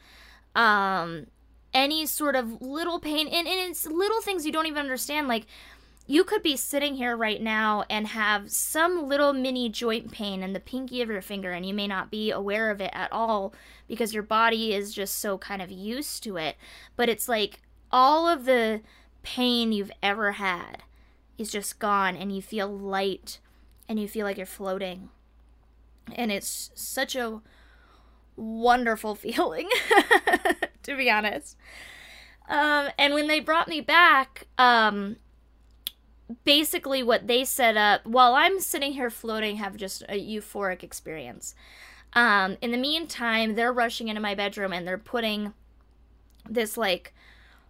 [0.55, 1.25] um
[1.73, 3.27] any sort of little pain.
[3.27, 5.27] And, and it's little things you don't even understand.
[5.27, 5.45] Like
[6.05, 10.53] you could be sitting here right now and have some little mini joint pain in
[10.53, 13.53] the pinky of your finger and you may not be aware of it at all
[13.87, 16.57] because your body is just so kind of used to it.
[16.95, 18.81] But it's like all of the
[19.23, 20.83] pain you've ever had
[21.37, 23.39] is just gone and you feel light
[23.87, 25.09] and you feel like you're floating
[26.11, 27.41] and it's such a
[28.35, 29.69] wonderful feeling
[30.83, 31.57] to be honest.
[32.49, 35.15] Um, and when they brought me back um,
[36.43, 41.55] basically what they set up while i'm sitting here floating have just a euphoric experience.
[42.13, 45.53] Um, in the meantime they're rushing into my bedroom and they're putting
[46.49, 47.13] this like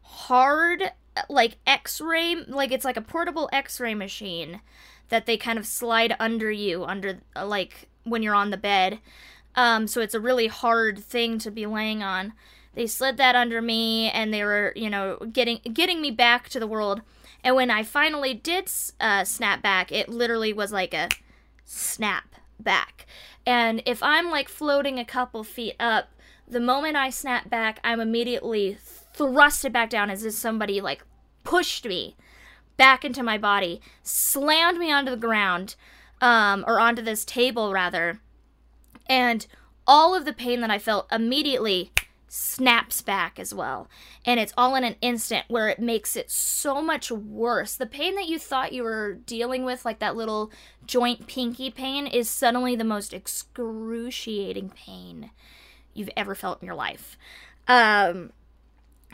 [0.02, 0.92] hard
[1.30, 4.62] like x-ray like it's like a portable x-ray machine
[5.10, 9.00] that they kind of slide under you under like when you're on the bed.
[9.56, 12.34] Um, so it's a really hard thing to be laying on.
[12.74, 16.60] They slid that under me, and they were, you know, getting getting me back to
[16.60, 17.02] the world.
[17.44, 21.10] And when I finally did uh, snap back, it literally was like a
[21.66, 23.06] snap back.
[23.46, 26.10] And if I'm like floating a couple feet up,
[26.48, 28.78] the moment I snap back, I'm immediately
[29.16, 31.04] thrusted back down as if somebody like
[31.44, 32.16] pushed me
[32.78, 35.76] back into my body, slammed me onto the ground,
[36.22, 38.20] um, or onto this table rather,
[39.08, 39.46] and
[39.86, 41.92] all of the pain that I felt immediately
[42.28, 43.88] snaps back as well.
[44.26, 47.76] And it's all in an instant where it makes it so much worse.
[47.76, 50.52] The pain that you thought you were dealing with, like that little
[50.88, 55.30] joint pinky pain, is suddenly the most excruciating pain
[55.94, 57.18] you've ever felt in your life.
[57.68, 58.32] Um,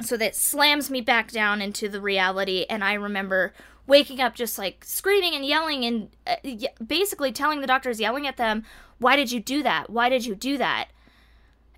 [0.02, 2.66] so that slams me back down into the reality.
[2.70, 3.54] And I remember
[3.88, 8.38] waking up just like screaming and yelling and uh, basically telling the doctors, yelling at
[8.38, 8.64] them,
[9.00, 9.90] Why did you do that?
[9.90, 10.90] Why did you do that?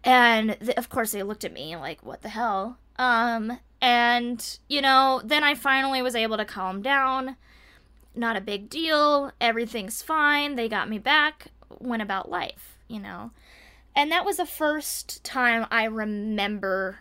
[0.03, 2.77] And th- of course, they looked at me like, What the hell?
[2.97, 7.37] Um, and, you know, then I finally was able to calm down.
[8.13, 9.31] Not a big deal.
[9.39, 10.55] Everything's fine.
[10.55, 11.47] They got me back.
[11.79, 13.31] Went about life, you know.
[13.95, 16.99] And that was the first time I remember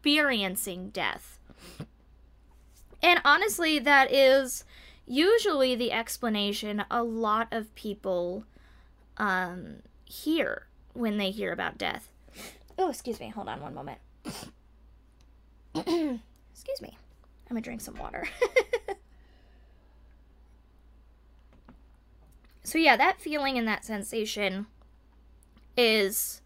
[0.00, 1.38] experiencing death
[3.02, 4.64] and honestly, that is
[5.06, 8.44] usually the explanation a lot of people
[9.16, 12.08] um, hear when they hear about death.
[12.76, 13.28] Oh, excuse me.
[13.28, 13.98] Hold on one moment.
[15.74, 16.98] excuse me.
[17.48, 18.28] I'm going to drink some water.
[22.62, 24.66] so, yeah, that feeling and that sensation
[25.76, 26.42] is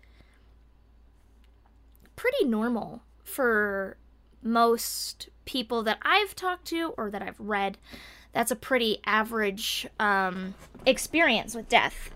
[2.15, 3.97] pretty normal for
[4.43, 7.79] most people that I've talked to or that I've read,
[8.33, 10.55] that's a pretty average um,
[10.87, 12.11] experience with death.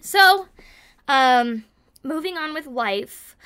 [0.00, 0.48] So,
[1.08, 1.64] um,
[2.02, 3.36] moving on with life,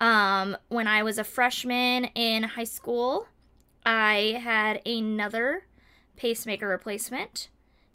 [0.00, 3.28] um, when I was a freshman in high school,
[3.84, 5.66] I had another
[6.16, 7.48] pacemaker replacement.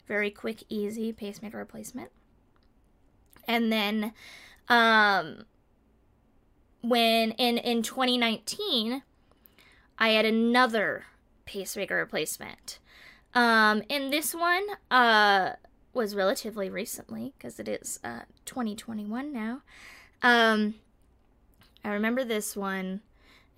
[0.06, 2.10] Very quick, easy pacemaker replacement.
[3.46, 4.12] And then,
[4.68, 5.44] um,
[6.82, 9.02] when in in 2019,
[9.98, 11.06] I had another
[11.44, 12.78] pacemaker replacement.
[13.34, 15.52] Um, and this one uh,
[15.94, 19.62] was relatively recently because it is uh, 2021 now.
[20.22, 20.74] Um,
[21.84, 23.00] I remember this one,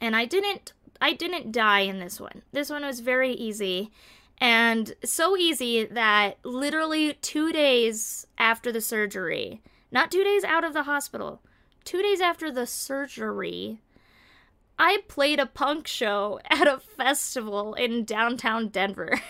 [0.00, 2.42] and I didn't I didn't die in this one.
[2.52, 3.90] This one was very easy,
[4.38, 9.60] and so easy that literally two days after the surgery,
[9.90, 11.42] not two days out of the hospital,
[11.84, 13.80] two days after the surgery,
[14.78, 19.20] I played a punk show at a festival in downtown Denver.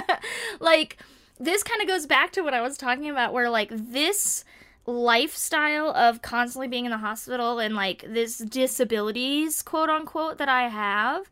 [0.60, 0.98] like,
[1.38, 4.44] this kind of goes back to what I was talking about, where, like, this
[4.86, 10.68] lifestyle of constantly being in the hospital and like this disabilities quote unquote that I
[10.68, 11.28] have,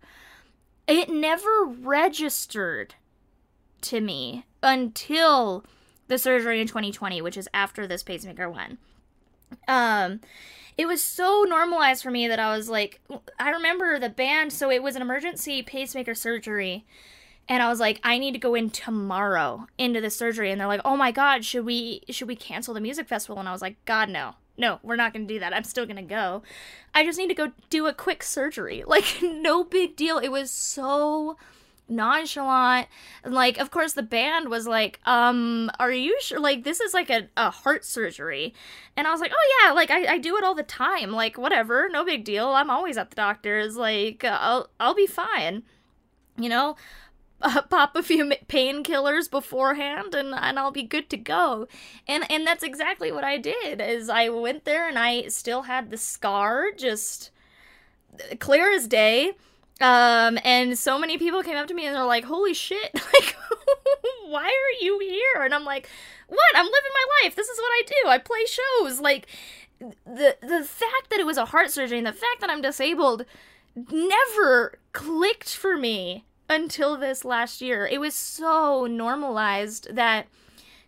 [0.89, 2.97] it never registered
[3.83, 5.65] to me until
[6.09, 8.79] the surgery in 2020, which is after this pacemaker one.
[9.69, 10.21] Um,
[10.77, 13.01] it was so normalized for me that I was like,
[13.39, 16.85] I remember the band, so it was an emergency pacemaker surgery.
[17.49, 20.51] And I was like, I need to go in tomorrow into the surgery.
[20.51, 23.39] And they're like, oh my God, should we should we cancel the music festival?
[23.39, 24.35] And I was like, God no.
[24.57, 25.55] No, we're not gonna do that.
[25.55, 26.43] I'm still gonna go.
[26.95, 28.83] I just need to go do a quick surgery.
[28.87, 30.19] Like, no big deal.
[30.19, 31.37] It was so
[31.89, 32.89] nonchalant.
[33.23, 36.95] And like of course the band was like um are you sure like this is
[36.95, 38.55] like a, a heart surgery.
[38.97, 41.13] And i was like oh yeah like I, I do it all the time.
[41.13, 42.49] Like whatever no big deal.
[42.49, 43.77] I'm always at the doctor's.
[43.77, 45.63] Like i'll i'll be fine.
[46.37, 46.77] You know
[47.45, 51.69] uh, pop a few painkillers beforehand and, and I'll be good to go.
[52.09, 53.81] And and that's exactly what I did.
[53.81, 57.31] Is I went there and I still had the scar just
[58.39, 59.33] clear as day
[59.81, 62.93] um, and so many people came up to me and they're like, "Holy shit!
[63.15, 63.37] Like,
[64.27, 65.89] why are you here?" And I'm like,
[66.29, 66.41] "What?
[66.55, 67.37] I'm living my life.
[67.37, 68.09] This is what I do.
[68.09, 69.27] I play shows." Like,
[69.79, 73.25] the the fact that it was a heart surgery and the fact that I'm disabled
[73.91, 77.87] never clicked for me until this last year.
[77.87, 80.27] It was so normalized that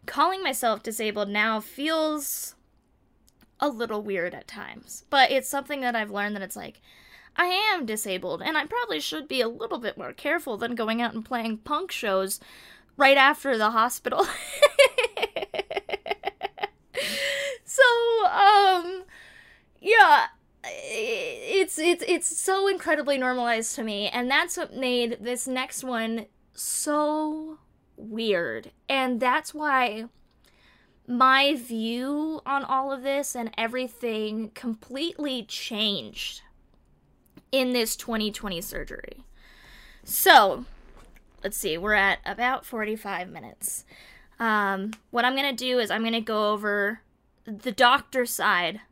[0.06, 2.54] calling myself disabled now feels
[3.58, 5.04] a little weird at times.
[5.10, 6.80] But it's something that I've learned that it's like
[7.36, 11.02] I am disabled, and I probably should be a little bit more careful than going
[11.02, 12.40] out and playing punk shows
[12.96, 14.24] right after the hospital.
[17.64, 17.82] so,
[18.26, 19.04] um,
[19.80, 20.26] yeah,
[20.64, 26.26] it's it's it's so incredibly normalized to me, and that's what made this next one
[26.54, 27.58] so
[27.96, 30.06] weird, and that's why
[31.06, 36.42] my view on all of this and everything completely changed
[37.56, 39.24] in this 2020 surgery.
[40.04, 40.66] So,
[41.42, 43.84] let's see, we're at about 45 minutes.
[44.38, 47.00] Um, what I'm going to do is I'm going to go over
[47.46, 48.82] the doctor side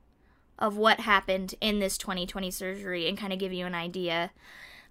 [0.59, 4.31] of what happened in this 2020 surgery and kind of give you an idea.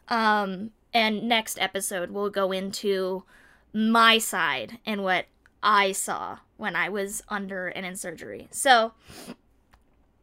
[0.07, 3.23] Um, and next episode, we'll go into
[3.73, 5.25] my side and what
[5.63, 8.47] I saw when I was under and in surgery.
[8.51, 8.91] So,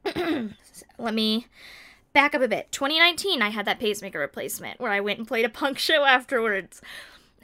[0.15, 1.47] let me
[2.13, 2.71] back up a bit.
[2.73, 6.81] 2019, I had that pacemaker replacement where I went and played a punk show afterwards.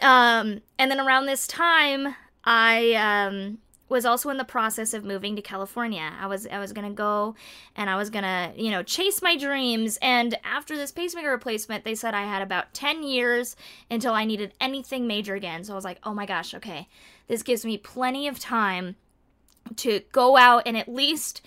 [0.01, 2.15] Um, and then around this time,
[2.45, 3.59] I um,
[3.89, 6.13] was also in the process of moving to California.
[6.19, 7.35] I was I was gonna go,
[7.77, 9.99] and I was gonna you know chase my dreams.
[10.03, 13.57] And after this pacemaker replacement, they said I had about ten years
[13.91, 15.65] until I needed anything major again.
[15.65, 16.89] So I was like, oh my gosh, okay,
[17.29, 18.97] this gives me plenty of time
[19.77, 21.43] to go out and at least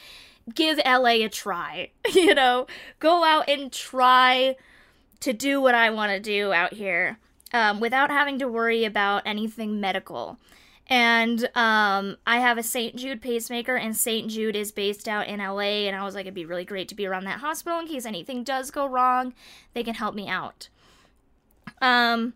[0.56, 1.92] give LA a try.
[2.14, 2.66] You know,
[3.00, 4.56] go out and try
[5.20, 7.20] to do what I want to do out here
[7.54, 10.38] um, without having to worry about anything medical.
[10.88, 12.96] And um, I have a St.
[12.96, 14.28] Jude pacemaker, and St.
[14.28, 15.86] Jude is based out in LA.
[15.88, 18.08] And I was like, it'd be really great to be around that hospital in case
[18.08, 19.34] anything does go wrong.
[19.74, 20.70] They can help me out.
[21.80, 22.34] Um,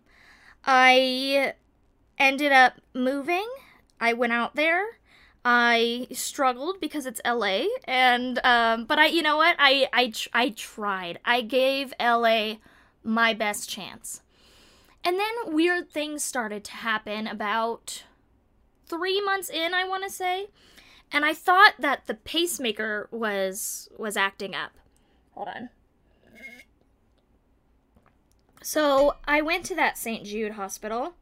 [0.64, 1.54] I
[2.16, 3.46] ended up moving.
[4.00, 4.84] I went out there
[5.44, 10.50] I struggled because it's LA, and um, but I, you know what, I I I
[10.50, 11.18] tried.
[11.24, 12.54] I gave LA
[13.02, 14.22] my best chance,
[15.04, 18.04] and then weird things started to happen about
[18.86, 20.48] three months in, I want to say,
[21.12, 24.72] and I thought that the pacemaker was was acting up.
[25.32, 25.68] Hold on.
[28.62, 30.24] So I went to that St.
[30.24, 31.14] Jude hospital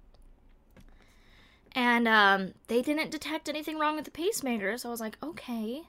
[1.75, 4.77] and um, they didn't detect anything wrong with the pacemaker.
[4.77, 5.83] So I was like, okay,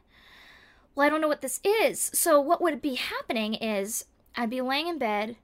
[0.96, 2.12] well, I don't know what this is.
[2.14, 4.06] So what would be happening is
[4.36, 5.38] I'd be laying in bed,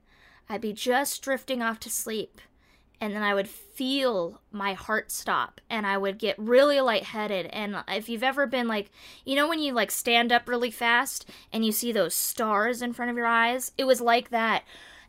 [0.48, 2.40] I'd be just drifting off to sleep,
[3.00, 7.46] and then I would feel my heart stop and I would get really lightheaded.
[7.46, 8.90] And if you've ever been like,
[9.24, 12.92] you know, when you like stand up really fast and you see those stars in
[12.92, 14.64] front of your eyes, it was like that.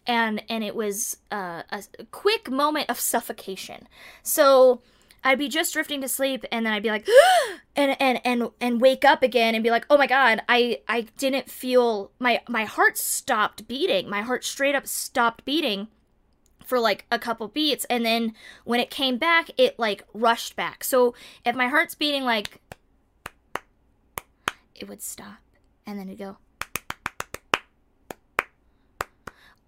[0.08, 3.88] And and it was uh, a quick moment of suffocation.
[4.24, 4.82] So
[5.24, 7.08] I'd be just drifting to sleep and then I'd be like
[7.76, 11.02] and and and and wake up again and be like, "Oh my god, I I
[11.18, 14.10] didn't feel my my heart stopped beating.
[14.10, 15.88] My heart straight up stopped beating."
[16.64, 20.86] for like a couple beats and then when it came back it like rushed back
[20.86, 21.14] so
[21.44, 22.62] if my heart's beating like
[24.74, 25.40] it would stop
[25.86, 26.38] and then it'd go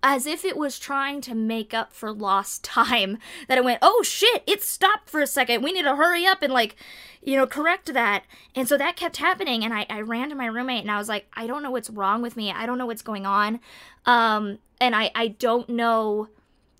[0.03, 3.17] as if it was trying to make up for lost time.
[3.47, 5.63] That it went, oh shit, it stopped for a second.
[5.63, 6.75] We need to hurry up and like,
[7.21, 8.23] you know, correct that.
[8.55, 9.63] And so that kept happening.
[9.63, 11.89] And I, I ran to my roommate and I was like, I don't know what's
[11.89, 12.51] wrong with me.
[12.51, 13.59] I don't know what's going on.
[14.05, 16.29] Um, and I, I don't know.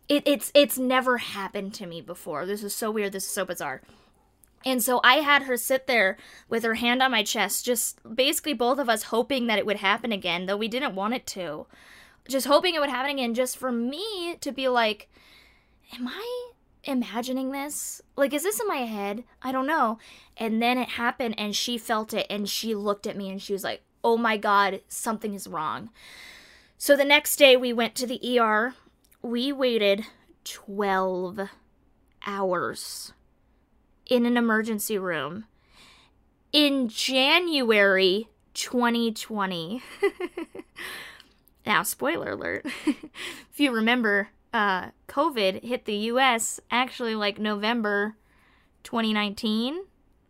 [0.09, 2.45] It, it's it's never happened to me before.
[2.45, 3.13] This is so weird.
[3.13, 3.81] This is so bizarre.
[4.65, 6.17] And so I had her sit there
[6.49, 9.77] with her hand on my chest, just basically both of us hoping that it would
[9.77, 11.65] happen again, though we didn't want it to.
[12.27, 15.09] Just hoping it would happen again, just for me to be like,
[15.97, 16.51] Am I
[16.83, 18.01] imagining this?
[18.15, 19.23] Like, is this in my head?
[19.41, 19.99] I don't know.
[20.37, 23.53] And then it happened, and she felt it, and she looked at me, and she
[23.53, 25.89] was like, Oh my God, something is wrong.
[26.77, 28.73] So the next day, we went to the ER.
[29.21, 30.05] We waited
[30.43, 31.49] 12
[32.25, 33.13] hours
[34.05, 35.45] in an emergency room
[36.51, 39.81] in January 2020.
[41.65, 42.65] now, spoiler alert.
[42.85, 48.15] if you remember, uh, COVID hit the US actually like November
[48.83, 49.85] 2019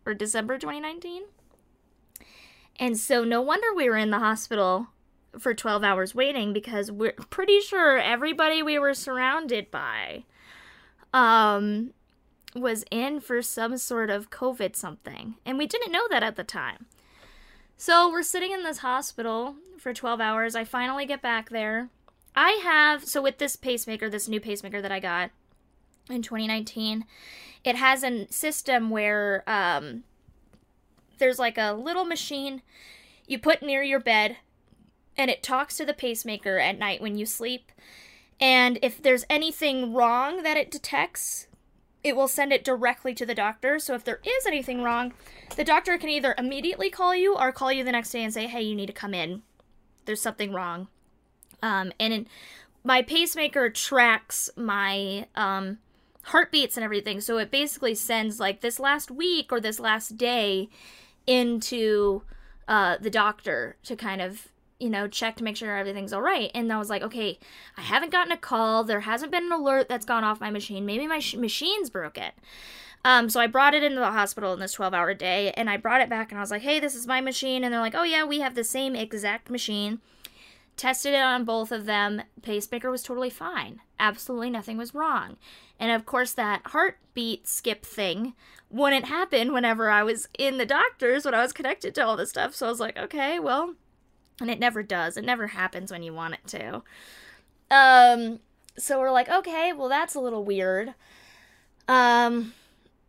[0.06, 1.22] or December 2019.
[2.78, 4.88] And so, no wonder we were in the hospital
[5.38, 10.24] for 12 hours waiting because we're pretty sure everybody we were surrounded by
[11.12, 11.92] um,
[12.54, 15.36] was in for some sort of COVID something.
[15.44, 16.86] And we didn't know that at the time.
[17.76, 20.56] So we're sitting in this hospital for 12 hours.
[20.56, 21.90] I finally get back there.
[22.34, 25.30] I have, so with this pacemaker, this new pacemaker that I got
[26.08, 27.04] in 2019,
[27.64, 30.04] it has a system where um,
[31.18, 32.62] there's like a little machine
[33.26, 34.38] you put near your bed
[35.18, 37.70] and it talks to the pacemaker at night when you sleep.
[38.40, 41.46] And if there's anything wrong that it detects,
[42.02, 43.78] it will send it directly to the doctor.
[43.78, 45.12] So if there is anything wrong,
[45.56, 48.46] the doctor can either immediately call you or call you the next day and say,
[48.46, 49.42] "Hey, you need to come in.
[50.06, 50.88] There's something wrong."
[51.62, 52.26] Um, and in,
[52.82, 55.78] my pacemaker tracks my um,
[56.24, 60.68] heartbeats and everything, so it basically sends like this last week or this last day
[61.26, 62.22] into
[62.68, 64.48] uh, the doctor to kind of
[64.78, 66.50] you know, check to make sure everything's all right.
[66.54, 67.38] And I was like, okay,
[67.76, 68.84] I haven't gotten a call.
[68.84, 70.84] There hasn't been an alert that's gone off my machine.
[70.84, 72.32] Maybe my sh- machine's broken.
[73.04, 75.76] Um, so I brought it into the hospital in this 12 hour day and I
[75.76, 77.62] brought it back and I was like, hey, this is my machine.
[77.62, 80.00] And they're like, oh, yeah, we have the same exact machine.
[80.76, 82.22] Tested it on both of them.
[82.42, 83.80] Pacemaker was totally fine.
[84.00, 85.36] Absolutely nothing was wrong.
[85.78, 88.34] And of course, that heartbeat skip thing
[88.70, 92.30] wouldn't happen whenever I was in the doctor's when I was connected to all this
[92.30, 92.54] stuff.
[92.54, 93.74] So I was like, okay, well,
[94.40, 95.16] and it never does.
[95.16, 96.82] It never happens when you want it to.
[97.70, 98.40] Um
[98.76, 100.94] so we're like, okay, well that's a little weird.
[101.86, 102.54] Um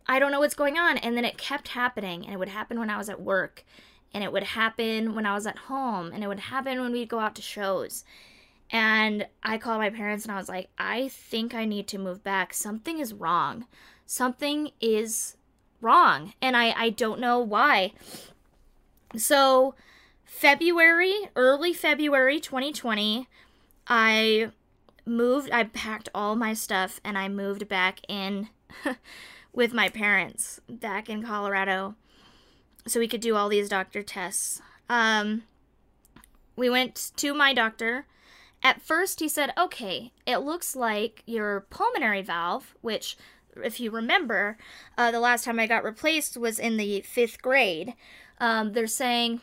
[0.08, 2.80] I don't know what's going on and then it kept happening and it would happen
[2.80, 3.66] when I was at work
[4.14, 7.10] and it would happen when I was at home and it would happen when we'd
[7.10, 8.06] go out to shows.
[8.72, 12.24] And I called my parents and I was like, I think I need to move
[12.24, 12.54] back.
[12.54, 13.66] Something is wrong.
[14.06, 15.38] Something is
[15.82, 16.34] wrong.
[16.42, 17.94] And I, I don't know why.
[19.18, 19.76] So
[20.24, 23.28] February, early February 2020,
[23.88, 24.52] I
[25.06, 28.50] moved, I packed all my stuff and I moved back in
[29.56, 31.96] with my parents back in Colorado
[32.86, 34.62] so we could do all these doctor tests.
[34.90, 35.44] Um,
[36.56, 38.06] we went to my doctor.
[38.62, 43.18] At first, he said, okay, it looks like your pulmonary valve, which,
[43.56, 44.58] if you remember,
[44.98, 47.94] uh, the last time I got replaced was in the fifth grade.
[48.40, 49.42] Um, they're saying,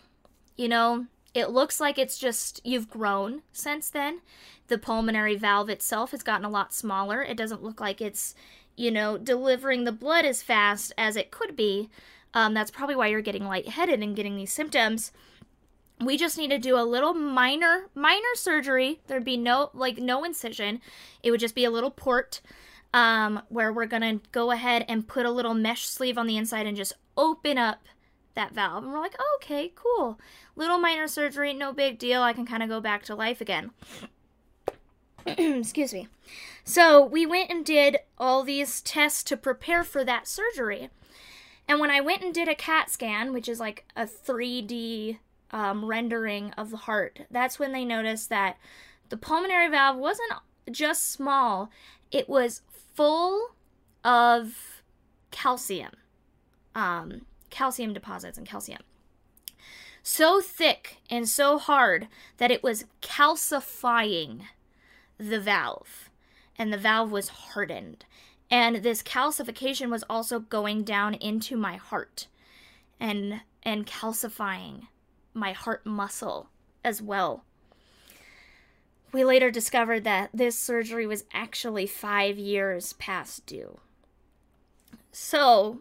[0.57, 4.21] you know, it looks like it's just you've grown since then.
[4.69, 7.23] The pulmonary valve itself has gotten a lot smaller.
[7.23, 8.35] It doesn't look like it's,
[8.77, 11.91] you know, delivering the blood as fast as it could be.
[12.35, 15.13] Um, that's probably why you're getting lightheaded and getting these symptoms.
[16.01, 19.01] We just need to do a little minor, minor surgery.
[19.07, 20.81] There'd be no, like, no incision.
[21.23, 22.41] It would just be a little port
[22.95, 26.37] um, where we're going to go ahead and put a little mesh sleeve on the
[26.37, 27.83] inside and just open up
[28.35, 28.85] that valve.
[28.85, 30.19] And we're like, oh, okay, cool.
[30.57, 32.23] Little minor surgery, no big deal.
[32.23, 33.71] I can kind of go back to life again.
[35.27, 36.09] Excuse me.
[36.65, 40.91] So we went and did all these tests to prepare for that surgery.
[41.69, 45.19] And when I went and did a CAT scan, which is like a 3D
[45.51, 48.57] um, rendering of the heart, that's when they noticed that
[49.09, 50.33] the pulmonary valve wasn't
[50.71, 51.71] just small,
[52.11, 52.63] it was
[52.95, 53.55] full
[54.05, 54.83] of
[55.31, 55.93] calcium.
[56.75, 58.83] Um, calcium deposits and calcium.
[60.03, 62.09] So thick and so hard
[62.39, 64.43] that it was calcifying
[65.19, 66.11] the valve,
[66.63, 68.05] and the valve was hardened.
[68.49, 72.29] And this calcification was also going down into my heart
[73.01, 74.87] and and calcifying
[75.35, 76.51] my heart muscle
[76.85, 77.45] as well.
[79.13, 83.81] we later discovered that this surgery was actually five years past due.
[85.11, 85.81] So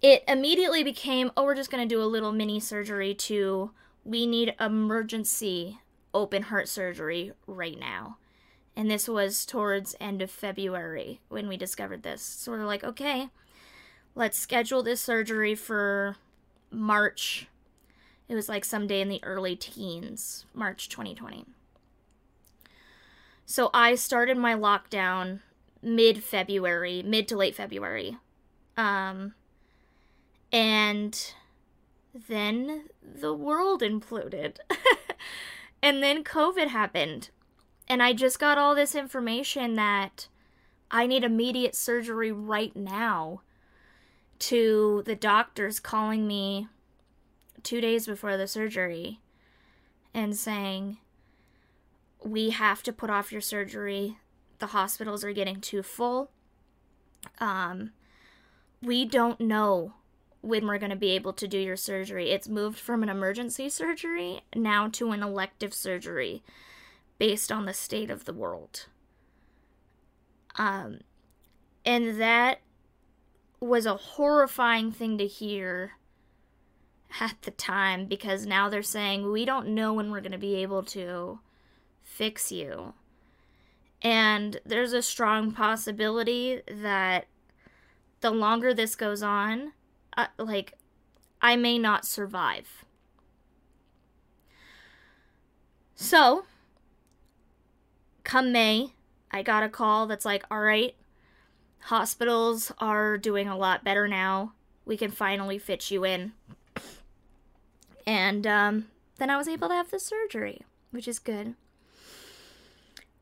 [0.00, 3.70] it immediately became oh, we're just going to do a little mini surgery to
[4.02, 5.78] we need emergency
[6.14, 8.16] open heart surgery right now.
[8.76, 12.22] And this was towards end of February when we discovered this.
[12.22, 13.28] So we're like, okay,
[14.14, 16.16] let's schedule this surgery for
[16.70, 17.46] March.
[18.28, 21.44] It was like someday in the early teens, March 2020.
[23.46, 25.40] So I started my lockdown
[25.82, 28.16] mid February, mid to late February.
[28.76, 29.34] Um,
[30.50, 31.32] and
[32.28, 34.56] then the world imploded.
[35.82, 37.30] and then COVID happened.
[37.88, 40.28] And I just got all this information that
[40.90, 43.42] I need immediate surgery right now
[44.40, 46.68] to the doctors calling me
[47.62, 49.20] two days before the surgery
[50.12, 50.98] and saying,
[52.22, 54.18] We have to put off your surgery.
[54.58, 56.30] The hospitals are getting too full.
[57.38, 57.92] Um,
[58.82, 59.94] we don't know
[60.40, 62.30] when we're going to be able to do your surgery.
[62.30, 66.42] It's moved from an emergency surgery now to an elective surgery
[67.18, 68.86] based on the state of the world.
[70.56, 71.00] Um,
[71.84, 72.60] and that
[73.60, 75.92] was a horrifying thing to hear
[77.20, 80.56] at the time because now they're saying we don't know when we're going to be
[80.56, 81.38] able to
[82.02, 82.94] fix you.
[84.02, 87.26] And there's a strong possibility that
[88.20, 89.72] the longer this goes on,
[90.16, 90.74] uh, like,
[91.40, 92.84] I may not survive.
[95.94, 96.44] So,
[98.24, 98.94] come May,
[99.30, 100.94] I got a call that's like, all right,
[101.82, 104.52] hospitals are doing a lot better now.
[104.84, 106.32] We can finally fit you in.
[108.06, 108.86] And um,
[109.18, 111.54] then I was able to have the surgery, which is good.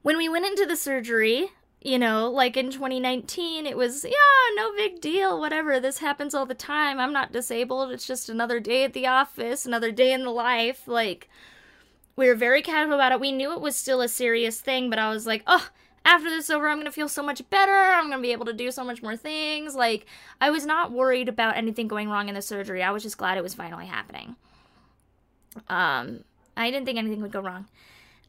[0.03, 1.51] When we went into the surgery,
[1.81, 5.79] you know, like in 2019, it was, yeah, no big deal, whatever.
[5.79, 6.99] This happens all the time.
[6.99, 7.91] I'm not disabled.
[7.91, 10.87] It's just another day at the office, another day in the life.
[10.87, 11.29] Like,
[12.23, 13.19] we were very casual about it.
[13.19, 15.69] We knew it was still a serious thing, but I was like, oh,
[16.05, 17.73] after this over, I'm gonna feel so much better.
[17.73, 19.75] I'm gonna be able to do so much more things.
[19.75, 20.07] Like,
[20.41, 22.81] I was not worried about anything going wrong in the surgery.
[22.81, 24.37] I was just glad it was finally happening.
[25.69, 26.23] Um,
[26.57, 27.67] I didn't think anything would go wrong.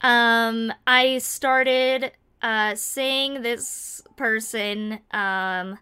[0.02, 5.78] Um, I started uh, seeing this person um,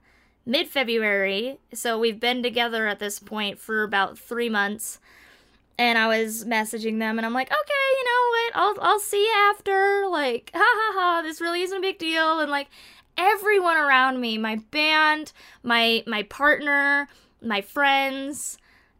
[0.45, 1.59] mid February.
[1.74, 4.99] So we've been together at this point for about three months.
[5.82, 8.56] And I was messaging them, and I'm like, okay, you know what?
[8.56, 10.06] I'll I'll see you after.
[10.12, 11.22] Like, ha ha ha.
[11.24, 12.40] This really isn't a big deal.
[12.40, 12.68] And like,
[13.18, 17.08] everyone around me, my band, my my partner,
[17.42, 18.60] my friends,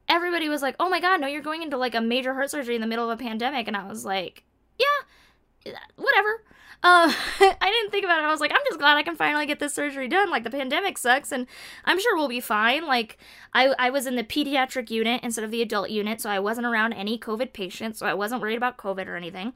[0.10, 2.74] everybody was like, "Oh my god, no, you're going into like a major heart surgery
[2.74, 4.44] in the middle of a pandemic." And I was like,
[4.80, 6.44] "Yeah, whatever."
[6.84, 8.26] Uh, I didn't think about it.
[8.26, 10.30] I was like, I'm just glad I can finally get this surgery done.
[10.32, 11.48] Like the pandemic sucks, and
[11.86, 12.88] I'm sure we'll be fine.
[12.88, 13.18] Like
[13.54, 16.68] I, I was in the pediatric unit instead of the adult unit, so I wasn't
[16.68, 19.54] around any COVID patients, so I wasn't worried about COVID or anything.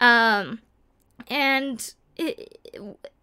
[0.00, 0.60] Um,
[1.28, 2.58] and it,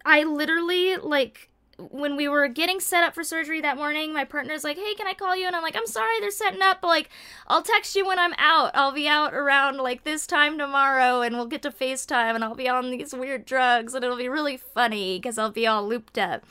[0.04, 4.64] I literally like when we were getting set up for surgery that morning, my partner's
[4.64, 6.80] like, "Hey, can I call you?" And I'm like, "I'm sorry, they're setting up.
[6.80, 7.10] But, like,
[7.46, 8.70] I'll text you when I'm out.
[8.74, 12.54] I'll be out around like this time tomorrow, and we'll get to FaceTime, and I'll
[12.54, 16.18] be on these weird drugs, and it'll be really funny because I'll be all looped
[16.18, 16.44] up."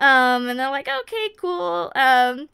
[0.00, 2.48] Um, and they're like, "Okay, cool." Um,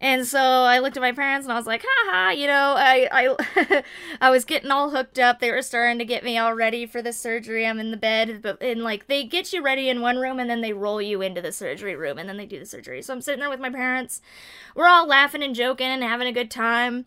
[0.00, 3.08] and so I looked at my parents and I was like, haha, you know, I
[3.10, 3.82] I
[4.20, 5.40] I was getting all hooked up.
[5.40, 7.66] They were starting to get me all ready for the surgery.
[7.66, 10.48] I'm in the bed, but and like they get you ready in one room and
[10.48, 13.02] then they roll you into the surgery room and then they do the surgery.
[13.02, 14.20] So I'm sitting there with my parents.
[14.76, 17.06] We're all laughing and joking and having a good time.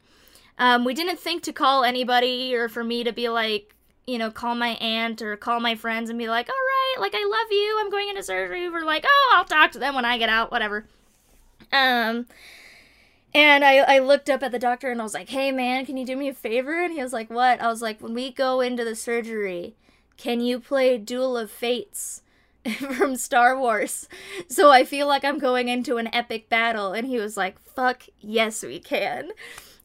[0.58, 3.74] Um, we didn't think to call anybody or for me to be like,
[4.06, 7.14] you know, call my aunt or call my friends and be like, all right, like
[7.16, 7.78] I love you.
[7.80, 8.70] I'm going into surgery.
[8.70, 10.86] We're like, oh, I'll talk to them when I get out, whatever.
[11.72, 12.26] Um,
[13.34, 15.98] and I, I looked up at the doctor and I was like, hey man, can
[15.98, 16.84] you do me a favor?
[16.84, 17.62] And he was like, what?
[17.62, 19.76] I was like, when we go into the surgery,
[20.18, 22.22] can you play Duel of Fates
[22.78, 24.08] from Star Wars?
[24.50, 26.94] So I feel like I'm going into an epic battle.
[26.94, 29.32] And he was like, fuck, yes, we can.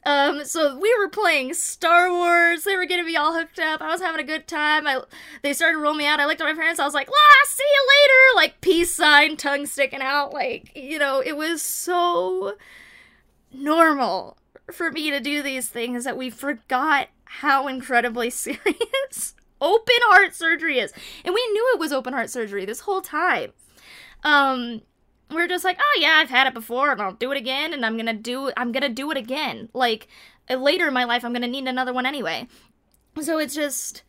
[0.05, 2.63] Um, so we were playing Star Wars.
[2.63, 3.81] They were getting me all hooked up.
[3.81, 4.87] I was having a good time.
[4.87, 5.01] I
[5.43, 6.21] they started rolling me out.
[6.21, 6.79] I looked at my parents.
[6.79, 10.33] I was like, "Ah, see you later!" Like peace sign, tongue sticking out.
[10.33, 12.57] Like you know, it was so
[13.53, 14.37] normal
[14.73, 20.79] for me to do these things that we forgot how incredibly serious open heart surgery
[20.79, 20.93] is.
[21.25, 23.53] And we knew it was open heart surgery this whole time.
[24.25, 24.83] Um
[25.29, 27.85] we're just like, "Oh yeah, I've had it before and I'll do it again and
[27.85, 30.07] I'm going to do I'm going to do it again." Like
[30.49, 32.47] later in my life I'm going to need another one anyway.
[33.21, 34.03] So it's just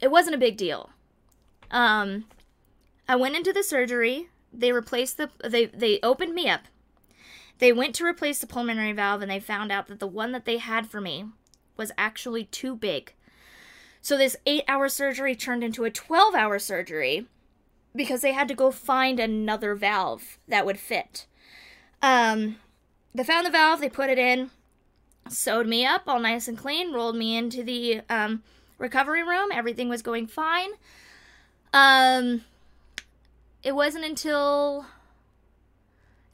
[0.00, 0.90] it wasn't a big deal.
[1.70, 2.26] Um,
[3.08, 4.28] I went into the surgery.
[4.52, 6.62] They replaced the they they opened me up.
[7.58, 10.44] They went to replace the pulmonary valve and they found out that the one that
[10.44, 11.26] they had for me
[11.76, 13.12] was actually too big.
[14.00, 17.26] So this 8-hour surgery turned into a 12-hour surgery
[17.94, 21.26] because they had to go find another valve that would fit.
[22.02, 22.56] Um
[23.16, 24.50] they found the valve, they put it in,
[25.28, 28.42] sewed me up all nice and clean, rolled me into the um,
[28.78, 29.50] recovery room.
[29.52, 30.70] Everything was going fine.
[31.72, 32.44] Um,
[33.62, 34.84] it wasn't until,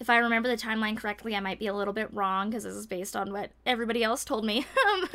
[0.02, 2.74] if I remember the timeline correctly, I might be a little bit wrong because this
[2.74, 4.66] is based on what everybody else told me.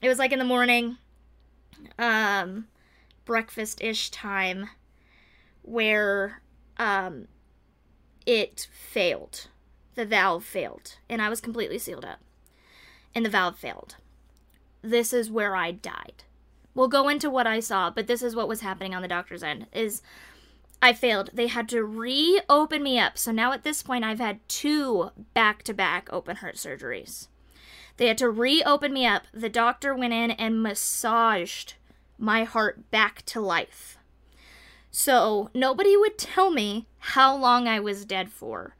[0.00, 0.96] it was like in the morning,
[1.98, 2.66] um,
[3.26, 4.70] breakfast ish time,
[5.60, 6.40] where
[6.78, 7.28] um,
[8.24, 9.48] it failed.
[9.96, 12.20] The valve failed, and I was completely sealed up
[13.14, 13.96] and the valve failed.
[14.80, 16.24] This is where I died.
[16.74, 19.42] We'll go into what I saw, but this is what was happening on the doctor's
[19.42, 20.00] end is
[20.82, 21.30] I failed.
[21.32, 23.18] They had to reopen me up.
[23.18, 27.28] So now at this point I've had two back-to-back open heart surgeries.
[27.96, 29.24] They had to reopen me up.
[29.32, 31.74] The doctor went in and massaged
[32.18, 33.98] my heart back to life.
[34.90, 38.74] So nobody would tell me how long I was dead for.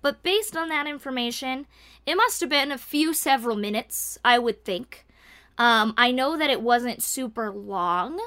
[0.00, 1.66] But based on that information,
[2.06, 5.06] it must have been a few several minutes, I would think.
[5.58, 8.18] Um, I know that it wasn't super long.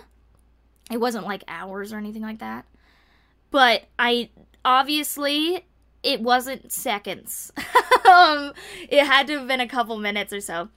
[0.89, 2.65] It wasn't like hours or anything like that.
[3.55, 4.31] But I
[4.65, 5.65] obviously
[6.03, 7.53] it wasn't seconds.
[8.11, 8.51] um,
[8.89, 10.67] it had to have been a couple minutes or so.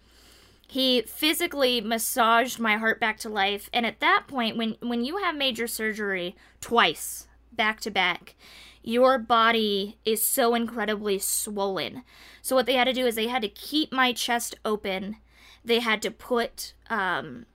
[0.69, 5.17] He physically massaged my heart back to life, and at that point, when when you
[5.17, 8.37] have major surgery twice back to back,
[8.85, 12.05] your body is so incredibly swollen.
[12.43, 15.17] So what they had to do is they had to keep my chest open.
[15.65, 17.47] They had to put um,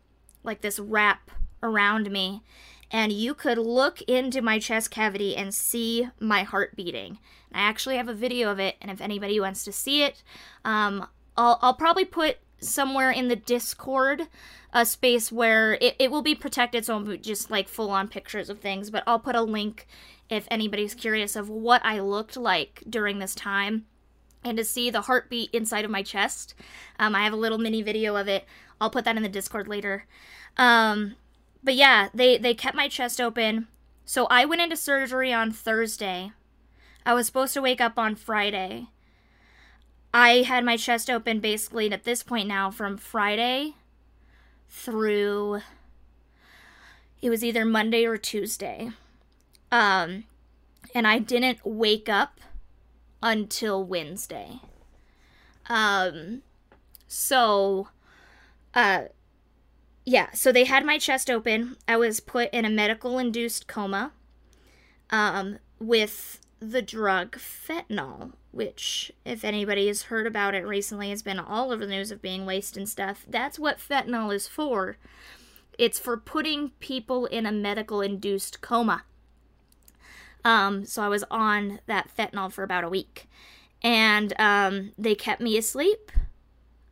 [0.44, 2.44] like this wrap around me,
[2.94, 7.18] and you could look into my chest cavity and see my heart beating.
[7.52, 10.22] I actually have a video of it, and if anybody wants to see it,
[10.64, 14.28] um, I'll, I'll probably put somewhere in the Discord
[14.72, 18.50] a space where it, it will be protected, so I'm just like full on pictures
[18.50, 19.88] of things, but I'll put a link
[20.30, 23.86] if anybody's curious of what I looked like during this time
[24.44, 26.54] and to see the heartbeat inside of my chest.
[27.00, 28.46] Um, I have a little mini video of it.
[28.80, 30.06] I'll put that in the Discord later.
[30.58, 31.16] Um,
[31.64, 33.68] but yeah, they, they kept my chest open.
[34.06, 36.32] So I went into surgery on Thursday.
[37.06, 38.88] I was supposed to wake up on Friday.
[40.14, 43.76] I had my chest open basically at this point now from Friday
[44.70, 45.62] through
[47.24, 48.92] it was either Monday or Tuesday.
[49.72, 50.26] Um,
[50.94, 52.42] and I didn't wake up
[53.22, 54.60] until Wednesday.
[55.68, 56.42] Um,
[57.08, 57.88] so,
[58.74, 59.04] uh,
[60.06, 61.78] yeah, so they had my chest open.
[61.88, 64.12] I was put in a medical induced coma,
[65.10, 71.40] um, with the drug fentanyl, which, if anybody has heard about it recently, has been
[71.40, 73.26] all over the news of being laced and stuff.
[73.28, 74.98] That's what fentanyl is for.
[75.78, 79.04] It's for putting people in a medical induced coma.
[80.46, 83.30] Um, so I was on that fentanyl for about a week.
[83.82, 86.12] And um, they kept me asleep.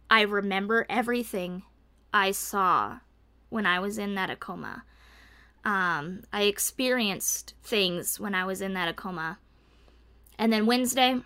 [0.10, 1.64] I remember everything
[2.14, 3.00] I saw
[3.50, 4.84] when I was in that coma.
[5.64, 9.38] Um, I experienced things when I was in that coma.
[10.38, 11.22] And then Wednesday,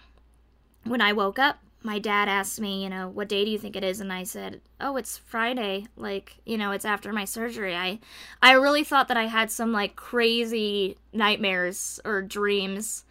[0.84, 3.76] when I woke up, my dad asked me, you know, what day do you think
[3.76, 4.02] it is?
[4.02, 5.86] And I said, oh, it's Friday.
[5.96, 7.76] Like, you know, it's after my surgery.
[7.76, 8.00] I,
[8.42, 13.06] I really thought that I had some like crazy nightmares or dreams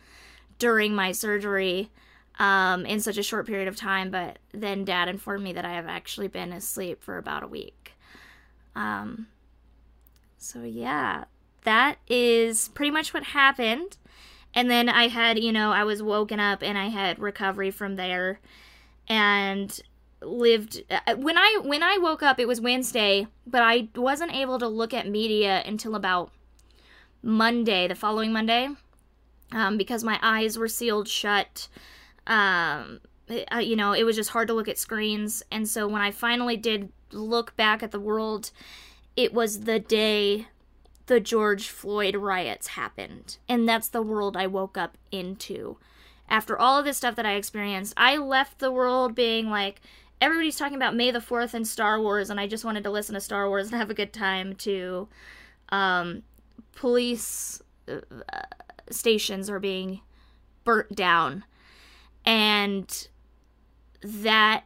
[0.59, 1.91] during my surgery
[2.39, 4.11] um, in such a short period of time.
[4.11, 7.93] But then dad informed me that I have actually been asleep for about a week.
[8.75, 9.29] Um,
[10.39, 11.25] so yeah,
[11.65, 13.97] that is pretty much what happened
[14.55, 17.97] and then I had, you know, I was woken up and I had recovery from
[17.97, 18.41] there
[19.09, 19.79] and
[20.23, 24.59] lived uh, when I when I woke up it was Wednesday, but I wasn't able
[24.59, 26.31] to look at media until about
[27.21, 28.69] Monday, the following Monday.
[29.53, 31.69] Um, because my eyes were sealed shut.
[32.27, 35.43] Um, it, uh, you know, it was just hard to look at screens.
[35.51, 38.51] And so when I finally did look back at the world,
[39.17, 40.49] it was the day
[41.07, 43.39] the George Floyd riots happened.
[43.49, 45.77] And that's the world I woke up into.
[46.29, 49.81] After all of this stuff that I experienced, I left the world being like,
[50.21, 53.15] everybody's talking about May the 4th and Star Wars, and I just wanted to listen
[53.15, 55.09] to Star Wars and have a good time, to
[55.69, 56.23] um,
[56.75, 58.01] police uh,
[58.91, 60.01] stations are being
[60.65, 61.45] burnt down.
[62.25, 63.09] And
[64.03, 64.65] that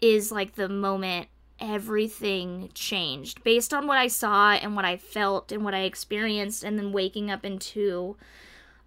[0.00, 1.28] is like the moment
[1.58, 6.62] everything changed based on what I saw and what I felt and what I experienced,
[6.64, 8.16] and then waking up into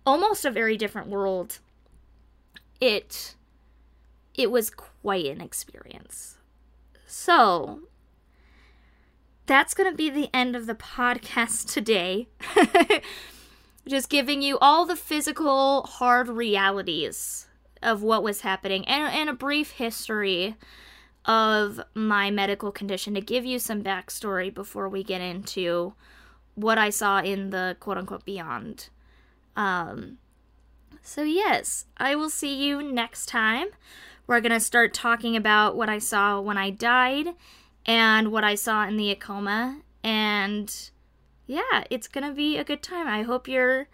[0.05, 1.59] almost a very different world.
[2.79, 3.35] It
[4.35, 6.37] it was quite an experience.
[7.05, 7.81] So,
[9.45, 12.29] that's going to be the end of the podcast today.
[13.87, 17.48] Just giving you all the physical, hard realities
[17.81, 20.55] of what was happening and, and a brief history
[21.25, 25.93] of my medical condition to give you some backstory before we get into
[26.55, 28.89] what I saw in the quote unquote beyond.
[29.55, 30.17] Um,
[31.01, 33.67] so, yes, I will see you next time.
[34.27, 37.29] We're going to start talking about what I saw when I died
[37.85, 39.81] and what I saw in the a coma.
[40.03, 40.73] And
[41.47, 43.07] yeah, it's going to be a good time.
[43.07, 43.87] I hope you're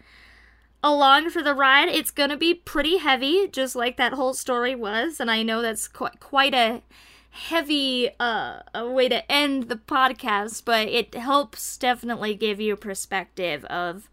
[0.86, 1.88] along for the ride.
[1.88, 5.18] It's going to be pretty heavy, just like that whole story was.
[5.18, 6.82] And I know that's quite, quite a
[7.30, 12.78] heavy uh, a way to end the podcast, but it helps definitely give you a
[12.78, 14.08] perspective of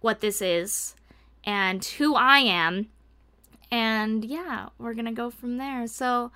[0.00, 0.94] what this is
[1.44, 2.86] and who I am.
[3.72, 5.88] And yeah, we're going to go from there.
[5.88, 6.30] So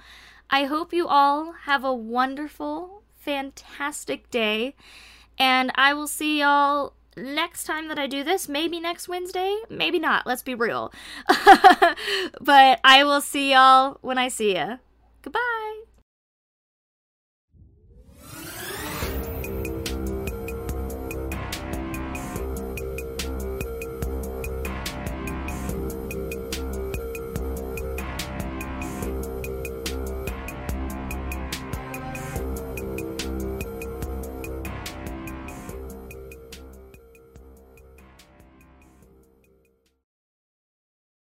[0.51, 4.75] I hope you all have a wonderful, fantastic day.
[5.39, 9.99] And I will see y'all next time that I do this, maybe next Wednesday, maybe
[9.99, 10.27] not.
[10.27, 10.93] Let's be real.
[12.41, 14.77] but I will see y'all when I see ya.
[15.23, 15.83] Goodbye.